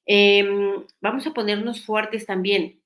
em, 0.07 0.85
vamos 1.01 1.27
a 1.27 1.33
ponernos 1.35 1.85
fuertes 1.85 2.27
también 2.27 2.81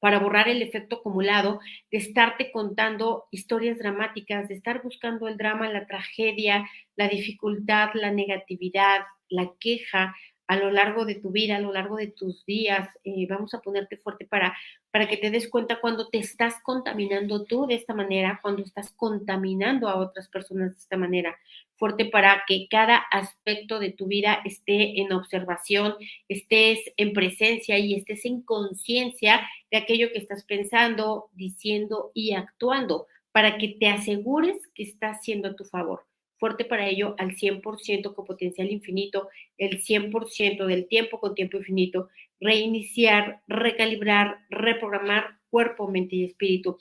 para 0.00 0.18
borrar 0.18 0.48
el 0.48 0.62
efecto 0.62 0.96
acumulado 0.96 1.60
de 1.90 1.98
estarte 1.98 2.50
contando 2.52 3.26
historias 3.30 3.78
dramáticas, 3.78 4.48
de 4.48 4.54
estar 4.54 4.82
buscando 4.82 5.28
el 5.28 5.36
drama, 5.36 5.68
la 5.68 5.86
tragedia, 5.86 6.68
la 6.96 7.08
dificultad, 7.08 7.90
la 7.94 8.10
negatividad, 8.10 9.02
la 9.28 9.50
queja, 9.58 10.14
a 10.48 10.56
lo 10.56 10.70
largo 10.70 11.04
de 11.04 11.14
tu 11.14 11.30
vida, 11.30 11.56
a 11.56 11.60
lo 11.60 11.72
largo 11.72 11.96
de 11.96 12.06
tus 12.08 12.44
días. 12.46 12.88
Eh, 13.04 13.26
vamos 13.28 13.54
a 13.54 13.60
ponerte 13.60 13.98
fuerte 13.98 14.24
para, 14.24 14.56
para 14.90 15.06
que 15.08 15.16
te 15.16 15.30
des 15.30 15.48
cuenta 15.48 15.80
cuando 15.80 16.08
te 16.08 16.18
estás 16.18 16.54
contaminando 16.62 17.44
tú 17.44 17.66
de 17.66 17.74
esta 17.74 17.94
manera, 17.94 18.40
cuando 18.42 18.62
estás 18.62 18.90
contaminando 18.92 19.88
a 19.88 19.96
otras 19.96 20.28
personas 20.28 20.72
de 20.72 20.78
esta 20.78 20.96
manera. 20.96 21.36
Fuerte 21.76 22.06
para 22.06 22.42
que 22.46 22.66
cada 22.68 22.96
aspecto 22.96 23.78
de 23.78 23.92
tu 23.92 24.06
vida 24.06 24.40
esté 24.44 25.00
en 25.00 25.12
observación, 25.12 25.94
estés 26.28 26.80
en 26.96 27.12
presencia 27.12 27.78
y 27.78 27.94
estés 27.94 28.24
en 28.24 28.42
conciencia 28.42 29.46
de 29.70 29.78
aquello 29.78 30.10
que 30.12 30.18
estás 30.18 30.44
pensando, 30.44 31.28
diciendo 31.34 32.10
y 32.14 32.32
actuando, 32.32 33.06
para 33.32 33.58
que 33.58 33.68
te 33.68 33.88
asegures 33.88 34.56
que 34.74 34.82
estás 34.84 35.18
haciendo 35.18 35.48
a 35.48 35.56
tu 35.56 35.64
favor 35.64 36.08
fuerte 36.38 36.64
para 36.64 36.88
ello 36.88 37.14
al 37.18 37.36
100% 37.36 38.14
con 38.14 38.24
potencial 38.24 38.70
infinito, 38.70 39.28
el 39.56 39.82
100% 39.82 40.66
del 40.66 40.86
tiempo 40.88 41.20
con 41.20 41.34
tiempo 41.34 41.58
infinito, 41.58 42.08
reiniciar, 42.40 43.42
recalibrar, 43.48 44.38
reprogramar 44.50 45.38
cuerpo, 45.50 45.88
mente 45.88 46.16
y 46.16 46.24
espíritu. 46.24 46.78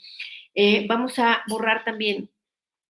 Eh, 0.54 0.86
vamos 0.88 1.20
a 1.20 1.44
borrar 1.48 1.84
también 1.84 2.30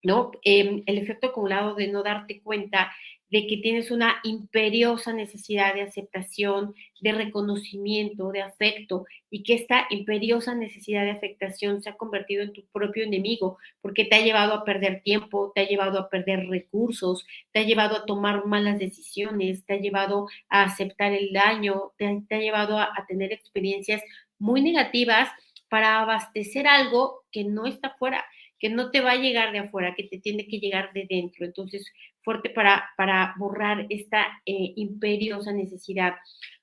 ¿no? 0.04 0.32
Em, 0.44 0.84
el 0.86 0.98
efecto 0.98 1.28
acumulado 1.28 1.76
de 1.76 1.88
no 1.88 2.04
darte 2.04 2.42
cuenta 2.42 2.92
de 3.30 3.46
que 3.48 3.58
tienes 3.58 3.92
una 3.92 4.20
imperiosa 4.24 5.14
necesidad 5.14 5.74
de 5.74 5.82
aceptación, 5.82 6.74
de 7.02 7.12
reconocimiento, 7.12 8.32
de 8.32 8.42
afecto, 8.42 9.06
y 9.30 9.44
que 9.44 9.56
esta 9.56 9.88
imperiosa 9.90 10.56
necesidad 10.56 11.04
de 11.04 11.12
afectación 11.12 11.82
se 11.82 11.90
ha 11.90 11.98
convertido 11.98 12.44
en 12.44 12.54
tu 12.54 12.66
propio 12.72 13.04
enemigo, 13.04 13.58
porque 13.82 14.06
te 14.06 14.16
ha 14.16 14.22
llevado 14.22 14.54
a 14.54 14.64
perder 14.64 15.02
tiempo, 15.04 15.52
te 15.54 15.62
ha 15.62 15.68
llevado 15.68 16.00
a 16.00 16.10
perder 16.10 16.48
recursos, 16.48 17.26
te 17.52 17.60
ha 17.60 17.64
llevado 17.64 17.98
a 17.98 18.06
tomar 18.06 18.46
malas 18.46 18.80
decisiones, 18.80 19.66
te 19.66 19.74
ha 19.74 19.78
llevado 19.78 20.28
a 20.50 20.64
aceptar 20.64 21.12
el 21.14 21.34
daño, 21.34 21.92
te 21.98 22.06
ha, 22.06 22.40
llevado 22.40 22.80
a 22.80 23.06
tener 23.08 23.34
experiencias 23.34 24.02
muy 24.40 24.62
negativas 24.62 25.30
para 25.70 26.00
abastecer 26.00 26.68
algo 26.68 27.26
que 27.32 27.44
no 27.44 27.66
está 27.66 27.96
fuera 27.98 28.24
que 28.60 28.70
no 28.70 28.92
te 28.92 29.02
va 29.02 29.12
a 29.12 29.18
llegar 29.18 29.52
de 29.52 29.60
afuera, 29.60 29.94
que 29.96 30.04
te 30.04 30.20
tiene 30.20 30.48
que 30.48 30.60
llegar 30.60 30.92
de 30.94 31.06
dentro. 31.10 31.46
Entonces, 31.46 31.86
fuerte 32.22 32.50
para, 32.50 32.90
para 32.98 33.34
borrar 33.38 33.86
esta 33.90 34.26
eh, 34.46 34.74
imperiosa 34.76 35.52
necesidad 35.52 36.16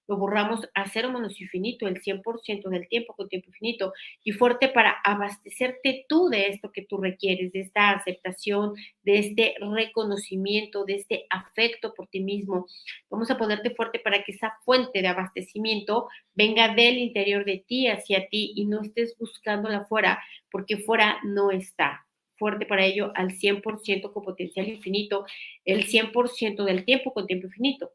lo 0.06 0.16
borramos 0.16 0.68
a 0.74 0.88
cero 0.88 1.10
menos 1.10 1.40
infinito, 1.40 1.86
el 1.86 2.00
100% 2.02 2.68
del 2.68 2.88
tiempo 2.88 3.14
con 3.14 3.28
tiempo 3.28 3.48
infinito, 3.48 3.92
y 4.22 4.32
fuerte 4.32 4.68
para 4.68 4.96
abastecerte 5.04 6.06
tú 6.08 6.28
de 6.28 6.48
esto 6.48 6.72
que 6.72 6.84
tú 6.84 6.98
requieres, 6.98 7.52
de 7.52 7.60
esta 7.60 7.90
aceptación, 7.90 8.74
de 9.02 9.18
este 9.18 9.54
reconocimiento, 9.60 10.84
de 10.84 10.94
este 10.96 11.26
afecto 11.30 11.94
por 11.94 12.08
ti 12.08 12.20
mismo. 12.20 12.66
Vamos 13.10 13.30
a 13.30 13.38
ponerte 13.38 13.70
fuerte 13.70 13.98
para 13.98 14.22
que 14.22 14.32
esa 14.32 14.52
fuente 14.64 15.02
de 15.02 15.08
abastecimiento 15.08 16.08
venga 16.34 16.74
del 16.74 16.98
interior 16.98 17.44
de 17.44 17.64
ti 17.66 17.88
hacia 17.88 18.28
ti 18.28 18.52
y 18.54 18.66
no 18.66 18.82
estés 18.82 19.16
buscándola 19.18 19.78
afuera, 19.78 20.22
porque 20.50 20.76
fuera 20.76 21.18
no 21.24 21.50
está 21.50 22.06
fuerte 22.36 22.66
para 22.66 22.84
ello 22.84 23.12
al 23.14 23.30
100% 23.30 24.12
con 24.12 24.22
potencial 24.24 24.68
infinito, 24.68 25.24
el 25.64 25.86
100% 25.86 26.64
del 26.64 26.84
tiempo 26.84 27.12
con 27.12 27.26
tiempo 27.26 27.46
infinito. 27.46 27.92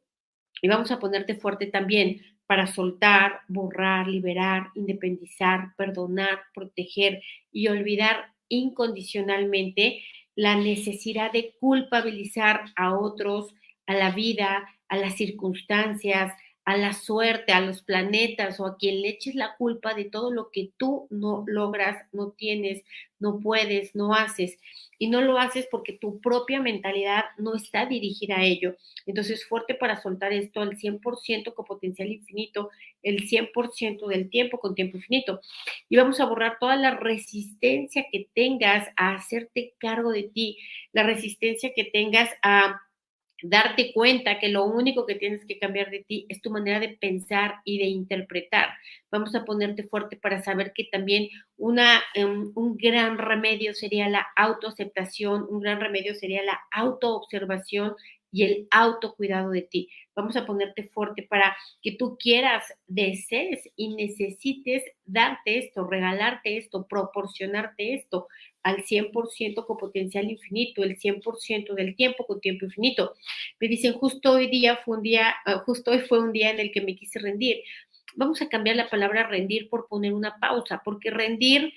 Y 0.62 0.68
vamos 0.68 0.92
a 0.92 1.00
ponerte 1.00 1.36
fuerte 1.36 1.68
también 1.68 2.22
para 2.48 2.68
soltar, 2.68 3.42
borrar, 3.48 4.08
liberar, 4.08 4.70
independizar, 4.76 5.76
perdonar, 5.78 6.40
proteger 6.54 7.22
y 7.52 7.68
olvidar 7.68 8.34
incondicionalmente 8.48 10.02
la 10.36 10.56
necesidad 10.56 11.32
de 11.32 11.54
culpabilizar 11.60 12.66
a 12.76 12.98
otros, 12.98 13.54
a 13.86 13.94
la 13.94 14.12
vida, 14.12 14.68
a 14.88 14.98
las 14.98 15.16
circunstancias, 15.16 16.34
a 16.70 16.78
la 16.78 16.94
suerte, 16.94 17.52
a 17.52 17.62
los 17.62 17.82
planetas 17.82 18.60
o 18.60 18.68
a 18.68 18.78
quien 18.78 19.02
le 19.02 19.10
eches 19.10 19.34
la 19.34 19.56
culpa 19.56 19.96
de 19.96 20.06
todo 20.06 20.32
lo 20.32 20.52
que 20.52 20.70
tú 20.78 21.08
no 21.10 21.44
logras, 21.48 22.06
no 22.12 22.30
tienes, 22.30 22.84
no 23.18 23.40
puedes, 23.40 23.96
no 23.96 24.14
haces. 24.14 24.60
Y 25.00 25.08
no 25.08 25.22
lo 25.22 25.40
haces 25.40 25.68
porque 25.72 25.94
tu 25.94 26.22
propia 26.22 26.62
mentalidad 26.62 27.24
no 27.40 27.56
está 27.56 27.88
dirigida 27.88 28.38
a 28.38 28.44
ello. 28.44 28.76
Entonces, 29.08 29.48
fuerte 29.48 29.74
para 29.74 30.00
soltar 30.00 30.32
esto 30.32 30.62
al 30.62 30.78
100% 30.78 31.56
con 31.56 31.66
potencial 31.66 32.12
infinito, 32.12 32.70
el 33.02 33.28
100% 33.28 34.06
del 34.06 34.30
tiempo 34.30 34.60
con 34.60 34.76
tiempo 34.76 34.98
infinito. 34.98 35.42
Y 35.90 35.98
vamos 35.98 36.20
a 36.20 36.26
borrar 36.26 36.58
toda 36.60 36.76
la 36.76 36.92
resistencia 36.92 38.06
que 38.12 38.30
tengas 38.36 38.88
a 38.96 39.16
hacerte 39.16 39.74
cargo 39.80 40.12
de 40.12 40.22
ti, 40.22 40.60
la 40.94 41.02
resistencia 41.02 41.74
que 41.74 41.86
tengas 41.86 42.30
a 42.44 42.80
darte 43.44 43.92
cuenta 43.94 44.40
que 44.40 44.50
lo 44.50 44.66
único 44.66 45.06
que 45.06 45.16
tienes 45.16 45.46
que 45.46 45.60
cambiar 45.60 45.90
de 45.90 46.04
ti 46.04 46.26
es 46.30 46.42
tu 46.42 46.50
manera 46.52 46.80
de 46.80 46.90
pensar 46.90 47.56
y 47.64 47.78
de 47.80 47.86
interpretar. 47.86 48.70
Vamos 49.12 49.36
a 49.36 49.46
ponerte 49.46 49.84
fuerte 49.84 50.18
para 50.18 50.42
saber 50.42 50.74
que 50.74 50.86
también 50.92 51.30
una, 51.58 52.02
em, 52.14 52.52
un 52.56 52.78
gran 52.78 53.18
remedio 53.18 53.74
sería 53.74 54.10
la 54.10 54.28
autoaceptación, 54.36 55.46
un 55.50 55.62
gran 55.62 55.80
remedio 55.80 56.16
sería 56.16 56.44
la 56.44 56.60
autoobservación 56.72 57.96
y 58.32 58.44
el 58.44 58.68
autocuidado 58.72 59.52
de 59.52 59.64
ti. 59.64 59.90
Vamos 60.16 60.36
a 60.36 60.46
ponerte 60.46 60.84
fuerte 60.84 61.24
para 61.24 61.56
que 61.82 61.94
tú 61.94 62.18
quieras, 62.20 62.64
desees 62.88 63.68
y 63.76 63.96
necesites 63.96 64.84
darte 65.06 65.58
esto, 65.60 65.88
regalarte 65.88 66.58
esto, 66.58 66.86
proporcionarte 66.88 67.96
esto 67.96 68.28
al 68.64 68.84
100% 68.84 69.66
con 69.66 69.78
potencial 69.78 70.30
infinito, 70.30 70.84
el 70.84 70.98
100% 70.98 71.74
del 71.74 71.96
tiempo 71.96 72.26
con 72.26 72.42
tiempo 72.42 72.66
infinito. 72.66 73.16
Me 73.60 73.68
dicen, 73.68 73.94
justo 73.94 74.34
hoy 74.34 74.48
día 74.48 74.78
fue 74.78 74.98
un 74.98 75.04
día, 75.04 75.36
ah, 75.46 75.64
justo 75.66 75.92
hoy 75.92 76.00
fue 76.00 76.20
un 76.20 76.32
día 76.32 76.52
en 76.52 76.60
el 76.60 76.72
que 76.72 76.82
me 76.82 76.96
quise 76.96 77.20
rendir. 77.20 77.62
Vamos 78.16 78.42
a 78.42 78.50
cambiar 78.50 78.76
la 78.76 78.90
palabra 78.90 79.28
rendir 79.28 79.70
por 79.70 79.88
poner 79.88 80.14
una 80.14 80.38
pausa, 80.40 80.82
porque 80.84 81.12
rendir, 81.12 81.74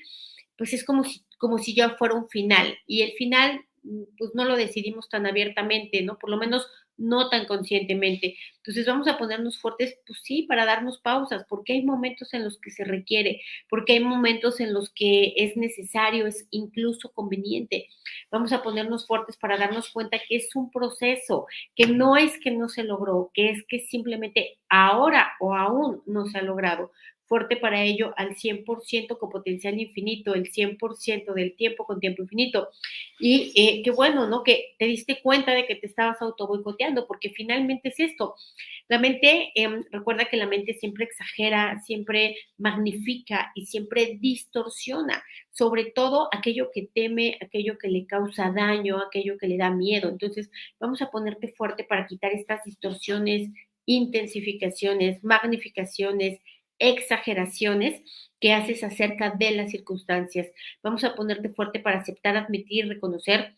pues 0.56 0.72
es 0.72 0.84
como 0.84 1.04
si, 1.04 1.22
como 1.38 1.58
si 1.58 1.74
ya 1.74 1.90
fuera 1.90 2.14
un 2.14 2.28
final. 2.28 2.78
Y 2.86 3.02
el 3.02 3.12
final 3.12 3.64
Mm, 3.82 4.02
pues 4.16 4.30
no 4.34 4.44
lo 4.44 4.56
decidimos 4.56 5.08
tan 5.08 5.26
abiertamente, 5.26 6.02
¿no? 6.02 6.18
Por 6.18 6.30
lo 6.30 6.36
menos 6.36 6.66
no 6.96 7.28
tan 7.28 7.46
conscientemente. 7.46 8.37
Entonces 8.59 8.87
vamos 8.87 9.09
a 9.09 9.18
ponernos 9.18 9.59
fuertes, 9.59 9.98
pues 10.07 10.20
sí, 10.22 10.44
para 10.44 10.64
darnos 10.64 10.98
pausas, 11.00 11.44
porque 11.48 11.72
hay 11.72 11.83
momentos 11.83 12.33
en 12.33 12.44
los 12.44 12.59
que 12.61 12.70
se 12.70 12.85
requiere, 12.85 13.42
porque 13.68 13.94
hay 13.94 14.00
momentos 14.00 14.61
en 14.61 14.72
los 14.72 14.90
que 14.90 15.35
es 15.37 15.57
necesario, 15.57 16.26
es 16.26 16.46
incluso 16.50 17.12
conveniente. 17.12 17.88
Vamos 18.31 18.52
a 18.52 18.62
ponernos 18.62 19.07
fuertes 19.07 19.37
para 19.37 19.59
darnos 19.59 19.90
cuenta 19.90 20.18
que 20.18 20.37
es 20.37 20.55
un 20.55 20.70
proceso, 20.70 21.46
que 21.74 21.87
no 21.87 22.16
es 22.16 22.38
que 22.38 22.52
no 22.52 22.68
se 22.68 22.85
logró, 22.85 23.31
que 23.35 23.50
es 23.50 23.64
que 23.66 23.81
simplemente 23.81 24.59
ahora 24.68 25.33
o 25.40 25.55
aún 25.55 26.02
no 26.07 26.26
se 26.26 26.38
ha 26.38 26.42
logrado 26.42 26.92
fuerte 27.32 27.56
para 27.56 27.82
ello 27.82 28.12
al 28.18 28.36
100% 28.36 29.16
con 29.16 29.30
potencial 29.30 29.80
infinito, 29.80 30.34
el 30.34 30.52
100% 30.52 31.32
del 31.32 31.56
tiempo 31.56 31.86
con 31.86 31.98
tiempo 31.98 32.20
infinito. 32.20 32.68
Y 33.18 33.54
eh, 33.56 33.80
qué 33.82 33.90
bueno, 33.90 34.28
¿no? 34.28 34.42
Que 34.42 34.74
te 34.78 34.84
diste 34.84 35.22
cuenta 35.22 35.52
de 35.52 35.66
que 35.66 35.76
te 35.76 35.86
estabas 35.86 36.20
auto 36.20 36.46
boicoteando, 36.46 37.06
porque 37.06 37.30
finalmente 37.30 37.88
es 37.88 38.00
esto. 38.00 38.34
La 38.86 38.98
mente, 38.98 39.50
em, 39.54 39.82
recuerda 39.90 40.26
que 40.26 40.36
la 40.36 40.46
mente 40.46 40.74
siempre 40.74 41.06
exagera, 41.06 41.80
siempre 41.86 42.36
magnifica 42.58 43.50
y 43.54 43.64
siempre 43.64 44.18
distorsiona, 44.20 45.24
sobre 45.52 45.86
todo 45.86 46.28
aquello 46.32 46.68
que 46.70 46.90
teme, 46.94 47.38
aquello 47.40 47.78
que 47.78 47.88
le 47.88 48.04
causa 48.04 48.52
daño, 48.54 48.98
aquello 48.98 49.38
que 49.38 49.48
le 49.48 49.56
da 49.56 49.70
miedo. 49.70 50.10
Entonces, 50.10 50.50
vamos 50.78 51.00
a 51.00 51.10
ponerte 51.10 51.48
fuerte 51.48 51.84
para 51.84 52.06
quitar 52.06 52.30
estas 52.32 52.62
distorsiones, 52.64 53.48
intensificaciones, 53.86 55.24
magnificaciones, 55.24 56.40
exageraciones 56.82 58.02
que 58.40 58.52
haces 58.52 58.82
acerca 58.82 59.30
de 59.30 59.52
las 59.52 59.70
circunstancias. 59.70 60.48
Vamos 60.82 61.04
a 61.04 61.14
ponerte 61.14 61.48
fuerte 61.48 61.78
para 61.78 62.00
aceptar, 62.00 62.36
admitir, 62.36 62.88
reconocer 62.88 63.56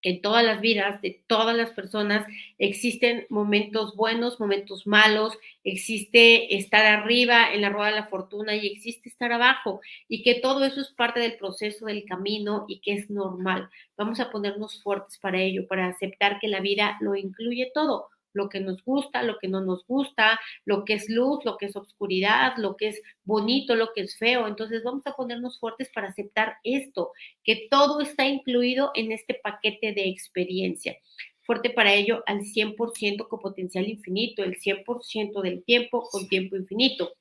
que 0.00 0.10
en 0.10 0.20
todas 0.22 0.44
las 0.44 0.60
vidas 0.60 1.00
de 1.00 1.24
todas 1.26 1.56
las 1.56 1.70
personas 1.70 2.26
existen 2.58 3.26
momentos 3.30 3.96
buenos, 3.96 4.38
momentos 4.38 4.86
malos, 4.86 5.32
existe 5.64 6.56
estar 6.56 6.84
arriba 6.84 7.52
en 7.54 7.62
la 7.62 7.70
rueda 7.70 7.88
de 7.88 7.96
la 7.96 8.06
fortuna 8.06 8.54
y 8.54 8.66
existe 8.66 9.08
estar 9.08 9.32
abajo 9.32 9.80
y 10.06 10.22
que 10.22 10.34
todo 10.34 10.64
eso 10.64 10.82
es 10.82 10.90
parte 10.92 11.20
del 11.20 11.38
proceso 11.38 11.86
del 11.86 12.04
camino 12.04 12.66
y 12.68 12.80
que 12.82 12.92
es 12.92 13.10
normal. 13.10 13.70
Vamos 13.96 14.20
a 14.20 14.30
ponernos 14.30 14.82
fuertes 14.82 15.18
para 15.18 15.40
ello, 15.40 15.66
para 15.66 15.86
aceptar 15.88 16.38
que 16.38 16.48
la 16.48 16.60
vida 16.60 16.98
lo 17.00 17.16
incluye 17.16 17.72
todo 17.74 18.10
lo 18.34 18.48
que 18.48 18.60
nos 18.60 18.84
gusta, 18.84 19.22
lo 19.22 19.38
que 19.38 19.48
no 19.48 19.62
nos 19.62 19.86
gusta, 19.86 20.38
lo 20.64 20.84
que 20.84 20.94
es 20.94 21.08
luz, 21.08 21.44
lo 21.44 21.56
que 21.56 21.66
es 21.66 21.76
oscuridad, 21.76 22.54
lo 22.58 22.76
que 22.76 22.88
es 22.88 23.02
bonito, 23.24 23.74
lo 23.76 23.92
que 23.94 24.02
es 24.02 24.18
feo. 24.18 24.46
Entonces 24.46 24.82
vamos 24.84 25.06
a 25.06 25.12
ponernos 25.12 25.58
fuertes 25.58 25.90
para 25.94 26.08
aceptar 26.08 26.56
esto, 26.64 27.12
que 27.42 27.68
todo 27.70 28.00
está 28.00 28.26
incluido 28.26 28.90
en 28.94 29.12
este 29.12 29.34
paquete 29.34 29.92
de 29.92 30.08
experiencia. 30.08 30.96
Fuerte 31.42 31.70
para 31.70 31.94
ello 31.94 32.22
al 32.26 32.40
100% 32.40 33.28
con 33.28 33.40
potencial 33.40 33.88
infinito, 33.88 34.42
el 34.42 34.58
100% 34.58 35.42
del 35.42 35.62
tiempo 35.62 36.08
con 36.10 36.28
tiempo 36.28 36.56
infinito. 36.56 37.12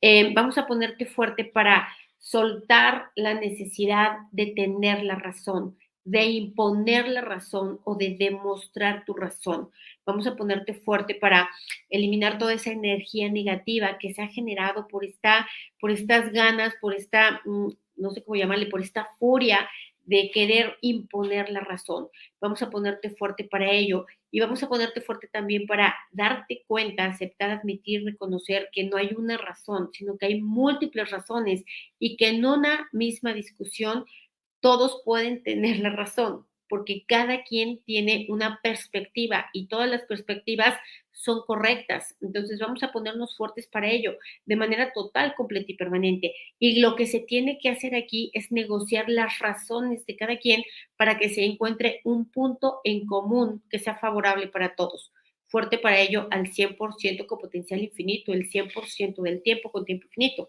Eh, 0.00 0.32
vamos 0.34 0.58
a 0.58 0.66
ponerte 0.66 1.06
fuerte 1.06 1.44
para 1.44 1.88
soltar 2.18 3.10
la 3.14 3.34
necesidad 3.34 4.16
de 4.32 4.46
tener 4.46 5.04
la 5.04 5.14
razón 5.14 5.76
de 6.04 6.24
imponer 6.24 7.08
la 7.08 7.22
razón 7.22 7.80
o 7.84 7.96
de 7.96 8.16
demostrar 8.18 9.04
tu 9.04 9.14
razón. 9.14 9.70
Vamos 10.04 10.26
a 10.26 10.36
ponerte 10.36 10.74
fuerte 10.74 11.14
para 11.14 11.48
eliminar 11.88 12.38
toda 12.38 12.52
esa 12.52 12.70
energía 12.70 13.30
negativa 13.30 13.98
que 13.98 14.12
se 14.12 14.22
ha 14.22 14.28
generado 14.28 14.86
por, 14.86 15.04
esta, 15.04 15.48
por 15.80 15.90
estas 15.90 16.30
ganas, 16.32 16.74
por 16.80 16.94
esta, 16.94 17.40
mm, 17.44 17.68
no 17.96 18.10
sé 18.10 18.22
cómo 18.22 18.36
llamarle, 18.36 18.66
por 18.66 18.82
esta 18.82 19.08
furia 19.18 19.68
de 20.06 20.30
querer 20.32 20.76
imponer 20.80 21.48
la 21.50 21.60
razón. 21.60 22.08
Vamos 22.40 22.62
a 22.62 22.70
ponerte 22.70 23.10
fuerte 23.10 23.44
para 23.44 23.70
ello 23.70 24.06
y 24.30 24.40
vamos 24.40 24.62
a 24.62 24.68
ponerte 24.68 25.00
fuerte 25.00 25.28
también 25.28 25.66
para 25.66 25.94
darte 26.12 26.64
cuenta, 26.66 27.06
aceptar, 27.06 27.50
admitir, 27.50 28.04
reconocer 28.04 28.68
que 28.72 28.84
no 28.84 28.96
hay 28.96 29.14
una 29.16 29.38
razón, 29.38 29.90
sino 29.92 30.18
que 30.18 30.26
hay 30.26 30.42
múltiples 30.42 31.10
razones 31.10 31.64
y 31.98 32.16
que 32.16 32.28
en 32.28 32.44
una 32.44 32.88
misma 32.92 33.32
discusión 33.32 34.04
todos 34.64 35.02
pueden 35.04 35.42
tener 35.42 35.80
la 35.80 35.90
razón, 35.90 36.46
porque 36.70 37.04
cada 37.06 37.44
quien 37.44 37.84
tiene 37.84 38.24
una 38.30 38.60
perspectiva 38.62 39.50
y 39.52 39.66
todas 39.66 39.90
las 39.90 40.06
perspectivas 40.06 40.74
son 41.12 41.42
correctas. 41.46 42.16
Entonces 42.22 42.60
vamos 42.60 42.82
a 42.82 42.90
ponernos 42.90 43.36
fuertes 43.36 43.66
para 43.66 43.90
ello, 43.90 44.16
de 44.46 44.56
manera 44.56 44.90
total, 44.94 45.34
completa 45.36 45.70
y 45.70 45.76
permanente. 45.76 46.34
Y 46.58 46.80
lo 46.80 46.96
que 46.96 47.06
se 47.06 47.20
tiene 47.20 47.58
que 47.58 47.68
hacer 47.68 47.94
aquí 47.94 48.30
es 48.32 48.52
negociar 48.52 49.10
las 49.10 49.38
razones 49.38 50.06
de 50.06 50.16
cada 50.16 50.38
quien 50.38 50.62
para 50.96 51.18
que 51.18 51.28
se 51.28 51.44
encuentre 51.44 52.00
un 52.02 52.30
punto 52.30 52.80
en 52.84 53.04
común 53.04 53.62
que 53.68 53.78
sea 53.78 53.96
favorable 53.96 54.48
para 54.48 54.74
todos. 54.76 55.12
Fuerte 55.46 55.76
para 55.76 56.00
ello 56.00 56.26
al 56.30 56.46
100% 56.46 57.26
con 57.26 57.38
potencial 57.38 57.82
infinito, 57.82 58.32
el 58.32 58.48
100% 58.48 59.20
del 59.20 59.42
tiempo 59.42 59.70
con 59.70 59.84
tiempo 59.84 60.06
infinito. 60.06 60.48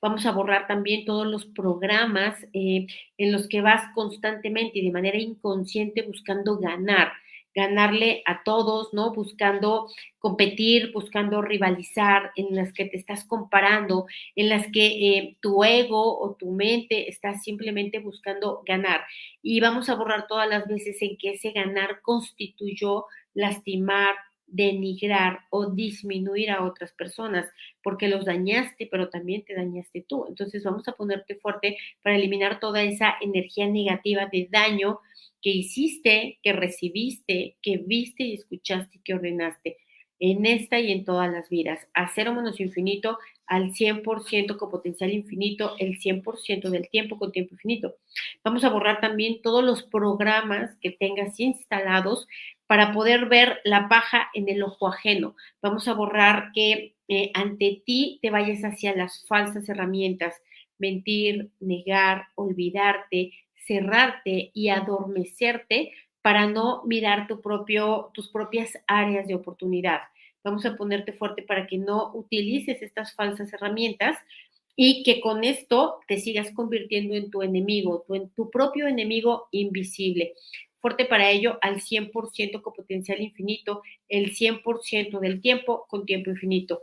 Vamos 0.00 0.26
a 0.26 0.32
borrar 0.32 0.66
también 0.66 1.04
todos 1.04 1.26
los 1.26 1.46
programas 1.46 2.36
eh, 2.52 2.86
en 3.18 3.32
los 3.32 3.48
que 3.48 3.60
vas 3.60 3.92
constantemente 3.94 4.78
y 4.78 4.86
de 4.86 4.92
manera 4.92 5.18
inconsciente 5.18 6.02
buscando 6.02 6.58
ganar, 6.58 7.12
ganarle 7.54 8.22
a 8.26 8.42
todos, 8.44 8.92
¿no? 8.94 9.12
Buscando 9.12 9.88
competir, 10.18 10.92
buscando 10.92 11.42
rivalizar, 11.42 12.30
en 12.36 12.54
las 12.54 12.72
que 12.72 12.84
te 12.84 12.96
estás 12.96 13.24
comparando, 13.24 14.06
en 14.36 14.48
las 14.48 14.66
que 14.70 14.86
eh, 14.86 15.36
tu 15.40 15.64
ego 15.64 16.20
o 16.20 16.34
tu 16.34 16.52
mente 16.52 17.08
está 17.08 17.34
simplemente 17.38 17.98
buscando 17.98 18.62
ganar. 18.66 19.00
Y 19.42 19.60
vamos 19.60 19.88
a 19.88 19.94
borrar 19.94 20.26
todas 20.28 20.48
las 20.48 20.66
veces 20.68 21.00
en 21.02 21.16
que 21.16 21.30
ese 21.30 21.52
ganar 21.52 22.00
constituyó 22.02 23.06
lastimar, 23.34 24.14
denigrar 24.50 25.40
o 25.50 25.70
disminuir 25.70 26.50
a 26.50 26.64
otras 26.64 26.92
personas, 26.92 27.46
porque 27.82 28.08
los 28.08 28.24
dañaste, 28.24 28.86
pero 28.86 29.08
también 29.08 29.44
te 29.44 29.54
dañaste 29.54 30.04
tú. 30.08 30.26
Entonces 30.28 30.64
vamos 30.64 30.86
a 30.88 30.92
ponerte 30.92 31.36
fuerte 31.36 31.76
para 32.02 32.16
eliminar 32.16 32.60
toda 32.60 32.82
esa 32.82 33.14
energía 33.20 33.66
negativa 33.66 34.26
de 34.26 34.48
daño 34.50 35.00
que 35.42 35.50
hiciste, 35.50 36.38
que 36.42 36.52
recibiste, 36.52 37.56
que 37.62 37.78
viste 37.78 38.24
y 38.24 38.34
escuchaste 38.34 38.98
y 38.98 39.00
que 39.00 39.14
ordenaste 39.14 39.78
en 40.20 40.44
esta 40.44 40.78
y 40.78 40.92
en 40.92 41.04
todas 41.04 41.32
las 41.32 41.48
vidas. 41.48 41.88
A 41.94 42.08
cero 42.14 42.34
menos 42.34 42.60
infinito 42.60 43.18
al 43.46 43.72
100% 43.72 44.56
con 44.58 44.70
potencial 44.70 45.10
infinito, 45.10 45.74
el 45.78 45.98
100% 45.98 46.70
del 46.70 46.88
tiempo 46.88 47.18
con 47.18 47.32
tiempo 47.32 47.54
infinito. 47.54 47.96
Vamos 48.44 48.62
a 48.62 48.68
borrar 48.68 49.00
también 49.00 49.42
todos 49.42 49.64
los 49.64 49.82
programas 49.82 50.76
que 50.80 50.90
tengas 50.90 51.40
instalados 51.40 52.28
para 52.70 52.92
poder 52.92 53.26
ver 53.26 53.60
la 53.64 53.88
paja 53.88 54.30
en 54.32 54.48
el 54.48 54.62
ojo 54.62 54.86
ajeno. 54.86 55.34
Vamos 55.60 55.88
a 55.88 55.92
borrar 55.92 56.52
que 56.54 56.94
eh, 57.08 57.32
ante 57.34 57.82
ti 57.84 58.20
te 58.22 58.30
vayas 58.30 58.62
hacia 58.62 58.94
las 58.94 59.26
falsas 59.26 59.68
herramientas, 59.68 60.40
mentir, 60.78 61.50
negar, 61.58 62.28
olvidarte, 62.36 63.32
cerrarte 63.66 64.52
y 64.54 64.68
adormecerte 64.68 65.90
para 66.22 66.46
no 66.46 66.84
mirar 66.86 67.26
tu 67.26 67.40
propio, 67.40 68.12
tus 68.14 68.30
propias 68.30 68.78
áreas 68.86 69.26
de 69.26 69.34
oportunidad. 69.34 70.02
Vamos 70.44 70.64
a 70.64 70.76
ponerte 70.76 71.12
fuerte 71.12 71.42
para 71.42 71.66
que 71.66 71.76
no 71.76 72.12
utilices 72.14 72.82
estas 72.82 73.16
falsas 73.16 73.52
herramientas 73.52 74.16
y 74.76 75.02
que 75.02 75.20
con 75.20 75.42
esto 75.42 75.98
te 76.06 76.20
sigas 76.20 76.52
convirtiendo 76.52 77.16
en 77.16 77.32
tu 77.32 77.42
enemigo, 77.42 78.04
tu, 78.06 78.14
en 78.14 78.30
tu 78.30 78.48
propio 78.48 78.86
enemigo 78.86 79.48
invisible 79.50 80.34
fuerte 80.80 81.04
para 81.04 81.30
ello 81.30 81.58
al 81.62 81.80
100% 81.80 82.62
con 82.62 82.72
potencial 82.72 83.20
infinito, 83.20 83.82
el 84.08 84.34
100% 84.34 85.20
del 85.20 85.40
tiempo 85.40 85.86
con 85.88 86.06
tiempo 86.06 86.30
infinito. 86.30 86.82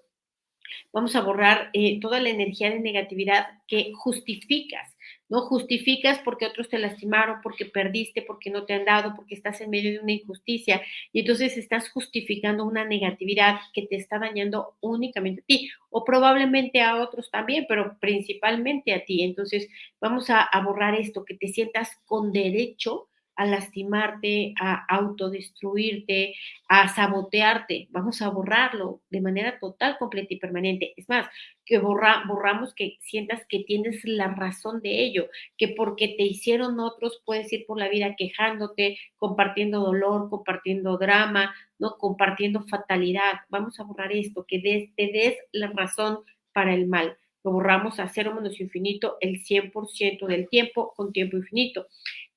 Vamos 0.92 1.16
a 1.16 1.22
borrar 1.22 1.70
eh, 1.74 2.00
toda 2.00 2.20
la 2.20 2.30
energía 2.30 2.70
de 2.70 2.80
negatividad 2.80 3.48
que 3.68 3.92
justificas, 3.94 4.96
¿no? 5.30 5.42
Justificas 5.42 6.20
porque 6.20 6.46
otros 6.46 6.70
te 6.70 6.80
lastimaron, 6.80 7.42
porque 7.42 7.66
perdiste, 7.66 8.22
porque 8.22 8.50
no 8.50 8.66
te 8.66 8.74
han 8.74 8.86
dado, 8.86 9.14
porque 9.16 9.36
estás 9.36 9.62
en 9.62 9.70
medio 9.70 9.92
de 9.92 10.00
una 10.00 10.14
injusticia 10.14 10.82
y 11.12 11.22
entonces 11.22 11.58
estás 11.58 11.90
justificando 11.90 12.66
una 12.66 12.86
negatividad 12.86 13.60
que 13.74 13.84
te 13.84 13.96
está 13.96 14.20
dañando 14.20 14.76
únicamente 14.82 15.42
a 15.42 15.46
ti 15.46 15.70
o 15.90 16.04
probablemente 16.04 16.82
a 16.82 16.98
otros 16.98 17.32
también, 17.32 17.66
pero 17.68 17.98
principalmente 18.00 18.94
a 18.94 19.06
ti. 19.06 19.24
Entonces 19.24 19.70
vamos 20.02 20.30
a, 20.30 20.42
a 20.42 20.62
borrar 20.62 20.96
esto, 20.96 21.26
que 21.26 21.36
te 21.36 21.48
sientas 21.48 21.92
con 22.06 22.32
derecho 22.32 23.08
a 23.38 23.46
lastimarte, 23.46 24.54
a 24.60 24.84
autodestruirte, 24.94 26.34
a 26.68 26.88
sabotearte. 26.90 27.88
Vamos 27.92 28.22
a 28.22 28.30
borrarlo 28.30 29.02
de 29.10 29.22
manera 29.22 29.60
total, 29.60 29.98
completa 30.00 30.34
y 30.34 30.40
permanente. 30.40 30.94
Es 30.98 31.08
más, 31.08 31.28
que 31.64 31.78
borra, 31.78 32.24
borramos 32.28 32.74
que 32.74 32.98
sientas 33.02 33.46
que 33.48 33.60
tienes 33.60 34.04
la 34.04 34.30
razón 34.30 34.82
de 34.82 35.04
ello, 35.04 35.28
que 35.56 35.68
porque 35.70 36.16
te 36.18 36.24
hicieron 36.24 36.80
otros 36.80 37.22
puedes 37.26 37.52
ir 37.54 37.66
por 37.68 37.78
la 37.78 37.90
vida 37.90 38.16
quejándote, 38.18 38.98
compartiendo 39.18 39.82
dolor, 39.82 40.30
compartiendo 40.30 40.98
drama, 40.98 41.54
no 41.78 41.98
compartiendo 41.98 42.66
fatalidad. 42.68 43.42
Vamos 43.50 43.80
a 43.80 43.84
borrar 43.84 44.12
esto, 44.14 44.46
que 44.48 44.60
te 44.60 45.12
des 45.12 45.38
la 45.52 45.68
razón 45.68 46.20
para 46.54 46.74
el 46.74 46.88
mal. 46.88 47.18
Lo 47.44 47.52
borramos 47.52 48.00
a 48.00 48.10
cero 48.10 48.34
menos 48.34 48.60
infinito 48.60 49.18
el 49.22 49.44
100% 49.44 50.26
del 50.26 50.50
tiempo 50.50 50.94
con 50.96 51.14
tiempo 51.14 51.38
infinito 51.38 51.88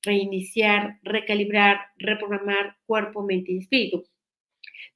reiniciar, 0.02 0.98
recalibrar, 1.02 1.80
reprogramar 1.96 2.76
cuerpo, 2.86 3.22
mente 3.22 3.52
y 3.52 3.58
espíritu. 3.58 4.04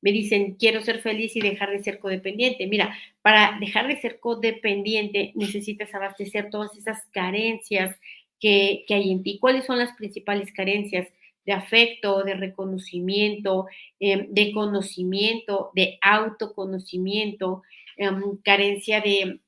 Me 0.01 0.13
dicen, 0.13 0.57
quiero 0.57 0.83
ser 0.83 1.01
feliz 1.01 1.35
y 1.37 1.41
dejar 1.41 1.71
de 1.71 1.83
ser 1.83 1.99
codependiente. 1.99 2.67
Mira, 2.67 2.97
para 3.23 3.59
dejar 3.59 3.89
de 3.89 4.01
ser 4.01 4.21
codependiente 4.21 5.33
necesitas 5.35 5.95
abastecer 5.95 6.51
todas 6.51 6.77
esas 6.77 7.07
carencias 7.13 7.97
que, 8.39 8.85
hay 8.89 9.11
en 9.11 9.23
ti. 9.23 9.39
¿Cuáles 9.41 9.65
son 9.65 9.79
las 9.79 9.93
principales 9.97 10.53
carencias? 10.53 11.09
de 11.47 11.53
afecto, 11.53 12.23
de 12.23 12.35
reconocimiento, 12.35 13.67
em, 14.01 14.29
de 14.31 14.51
conocimiento, 14.53 15.71
de 15.75 15.99
autoconocimiento, 16.01 17.63
em, 17.99 18.39
carencia 18.43 19.03
de, 19.03 19.41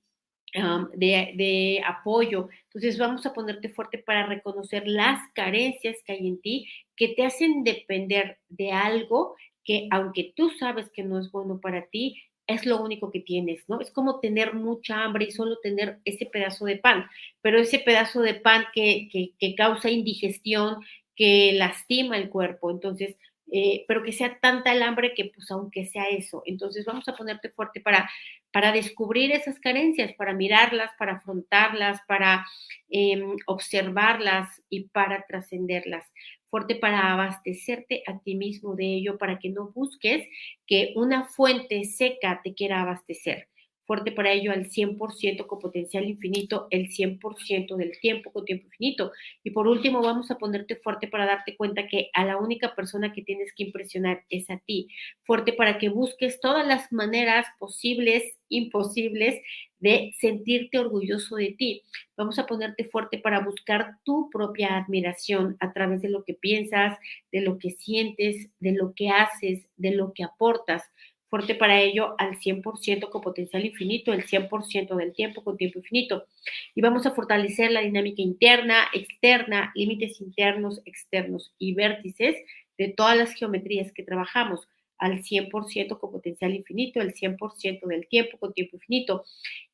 de, 0.95 1.83
apoyo. 1.87 2.49
Entonces 2.65 2.99
vamos 2.99 3.27
a 3.27 3.33
ponerte 3.33 3.69
fuerte 3.69 3.99
para 3.99 4.27
reconocer 4.27 4.87
las 4.87 5.21
carencias 5.35 5.97
que 6.05 6.13
hay 6.13 6.27
en 6.27 6.41
ti 6.41 6.69
que 6.97 7.09
te 7.09 7.25
hacen 7.25 7.65
depender 7.65 8.39
de 8.49 8.73
algo 8.73 9.37
que 9.65 9.89
aunque 9.91 10.33
tú 10.37 10.51
sabes 10.51 10.91
que 10.91 11.03
no 11.03 11.19
es 11.19 11.31
bueno 11.33 11.61
para 11.61 11.87
ti, 11.87 12.23
es 12.47 12.65
lo 12.65 12.81
único 12.81 13.11
que 13.11 13.21
tienes, 13.21 13.69
¿no? 13.69 13.81
Es 13.81 13.91
como 13.91 14.21
tener 14.21 14.55
mucha 14.55 15.03
hambre 15.03 15.27
y 15.27 15.33
solo 15.33 15.59
tener 15.59 15.99
ese 16.05 16.27
pedazo 16.27 16.65
de 16.65 16.77
pan, 16.77 17.07
pero 17.43 17.59
ese 17.59 17.81
pedazo 17.81 18.23
de 18.23 18.35
pan 18.35 18.67
que, 18.73 19.09
que, 19.11 19.55
causa 19.57 19.91
indigestión, 19.91 20.77
que 21.17 21.53
lastima 21.55 22.17
el 22.17 22.31
cuerpo, 22.31 22.71
entonces, 22.71 23.17
eh, 23.51 23.85
pero 23.89 24.03
que 24.03 24.13
sea 24.13 24.39
tanta 24.41 24.73
el 24.73 24.83
hambre 24.83 25.15
que 25.15 25.27
pues 25.35 25.51
aunque 25.51 25.87
sea 25.87 26.05
eso, 26.05 26.43
entonces 26.47 26.85
vamos 26.85 27.09
a 27.09 27.17
ponerte 27.17 27.51
fuerte 27.51 27.81
para, 27.81 28.09
para 28.57 28.73
descubrir 28.73 29.33
esas 29.33 29.59
carencias, 29.59 30.15
para 30.15 30.33
mirarlas, 30.33 30.91
para 30.99 31.17
afrontarlas, 31.17 32.01
para 32.09 32.47
em, 32.89 33.37
observarlas 33.47 34.49
y 34.71 34.85
para 34.89 35.27
trascenderlas. 35.27 36.11
Fuerte 36.47 36.75
para 36.77 37.13
abastecerte 37.13 38.03
a 38.07 38.19
ti 38.19 38.35
mismo 38.35 38.75
de 38.75 38.87
ello, 38.87 39.19
para 39.19 39.39
que 39.39 39.51
no 39.51 39.73
busques 39.73 40.27
que 40.67 40.95
una 40.97 41.25
fuente 41.27 41.85
seca 41.85 42.41
te 42.43 42.55
quiera 42.55 42.81
abastecer 42.81 43.47
fuerte 43.87 44.13
para 44.13 44.33
ello 44.33 44.53
al 44.53 44.69
100% 44.69 45.47
con 45.47 45.59
potencial 45.59 46.05
infinito, 46.05 46.67
el 46.71 46.89
100% 46.89 47.77
del 47.77 47.99
tiempo 48.01 48.33
con 48.33 48.45
tiempo 48.45 48.67
infinito. 48.67 49.13
Y 49.45 49.51
por 49.51 49.69
último, 49.69 50.03
vamos 50.03 50.31
a 50.31 50.39
ponerte 50.39 50.77
fuerte 50.77 51.09
para 51.09 51.27
darte 51.27 51.57
cuenta 51.57 51.87
que 51.87 52.11
a 52.13 52.25
la 52.25 52.37
única 52.37 52.75
persona 52.75 53.13
que 53.13 53.23
tienes 53.23 53.53
que 53.55 53.65
impresionar 53.65 54.25
es 54.29 54.51
a 54.51 54.59
ti. 54.59 54.89
Fuerte 55.23 55.53
para 55.53 55.79
que 55.79 55.89
busques 55.89 56.41
todas 56.41 56.67
las 56.67 56.93
maneras 56.93 57.47
posibles, 57.59 58.23
imposibles, 58.49 59.41
de 59.79 60.13
sentirte 60.19 60.79
orgulloso 60.79 61.37
de 61.37 61.55
ti. 61.57 61.83
Vamos 62.17 62.39
a 62.39 62.47
ponerte 62.47 62.85
fuerte 62.85 63.19
para 63.19 63.41
buscar 63.41 63.99
tu 64.05 64.31
propia 64.31 64.79
admiración 64.79 65.57
a 65.61 65.73
través 65.73 66.03
de 66.03 66.09
lo 66.09 66.25
que 66.25 66.35
piensas, 66.35 66.99
de 67.31 67.43
lo 67.43 67.59
que 67.59 67.71
sientes, 67.71 68.51
de 68.59 68.73
lo 68.73 68.95
que 68.95 69.11
haces, 69.11 69.69
de 69.77 69.91
lo 69.93 70.13
que 70.13 70.25
aportas 70.25 70.83
fuerte 71.29 71.55
para 71.55 71.81
ello 71.81 72.15
al 72.19 72.39
100% 72.39 73.11
con 73.11 73.21
potencial 73.21 73.65
infinito, 73.65 74.13
el 74.13 74.25
100% 74.25 74.95
del 74.95 75.13
tiempo 75.13 75.43
con 75.43 75.57
tiempo 75.57 75.79
infinito. 75.79 76.27
Y 76.75 76.81
vamos 76.81 77.07
a 77.07 77.13
fortalecer 77.13 77.71
la 77.71 77.81
dinámica 77.81 78.23
interna, 78.23 78.87
externa, 78.93 79.73
límites 79.75 80.21
internos, 80.21 80.81
externos 80.85 81.53
y 81.59 81.75
vértices 81.75 82.37
de 82.79 82.89
todas 82.89 83.17
las 83.17 83.33
geometrías 83.35 83.93
que 83.93 84.03
trabajamos 84.03 84.69
al 84.99 85.23
100% 85.23 85.99
con 85.99 86.11
potencial 86.11 86.55
infinito, 86.55 87.01
el 87.01 87.15
100% 87.15 87.87
del 87.87 88.07
tiempo 88.09 88.39
con 88.39 88.53
tiempo 88.53 88.77
infinito. 88.77 89.25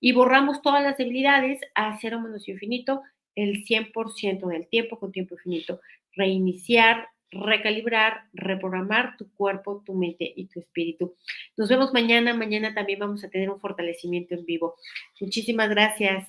Y 0.01 0.13
borramos 0.13 0.63
todas 0.63 0.83
las 0.83 0.97
debilidades 0.97 1.61
a 1.75 1.97
cero 2.01 2.21
menos 2.21 2.49
infinito, 2.49 3.03
el 3.35 3.65
100% 3.65 4.47
del 4.49 4.67
tiempo 4.69 4.99
con 4.99 5.13
tiempo 5.13 5.35
infinito. 5.35 5.81
Reiniciar, 6.15 7.09
recalibrar, 7.33 8.29
reprogramar 8.33 9.17
tu 9.17 9.31
cuerpo, 9.33 9.83
tu 9.85 9.95
mente 9.95 10.33
y 10.37 10.47
tu 10.47 10.61
espíritu. 10.61 11.17
Nos 11.57 11.69
vemos 11.69 11.93
mañana. 11.93 12.35
Mañana 12.35 12.75
también 12.75 12.99
vamos 12.99 13.25
a 13.25 13.31
tener 13.31 13.51
un 13.51 13.59
fortalecimiento 13.59 14.35
en 14.35 14.45
vivo. 14.45 14.77
Muchísimas 15.21 15.69
gracias. 15.71 16.29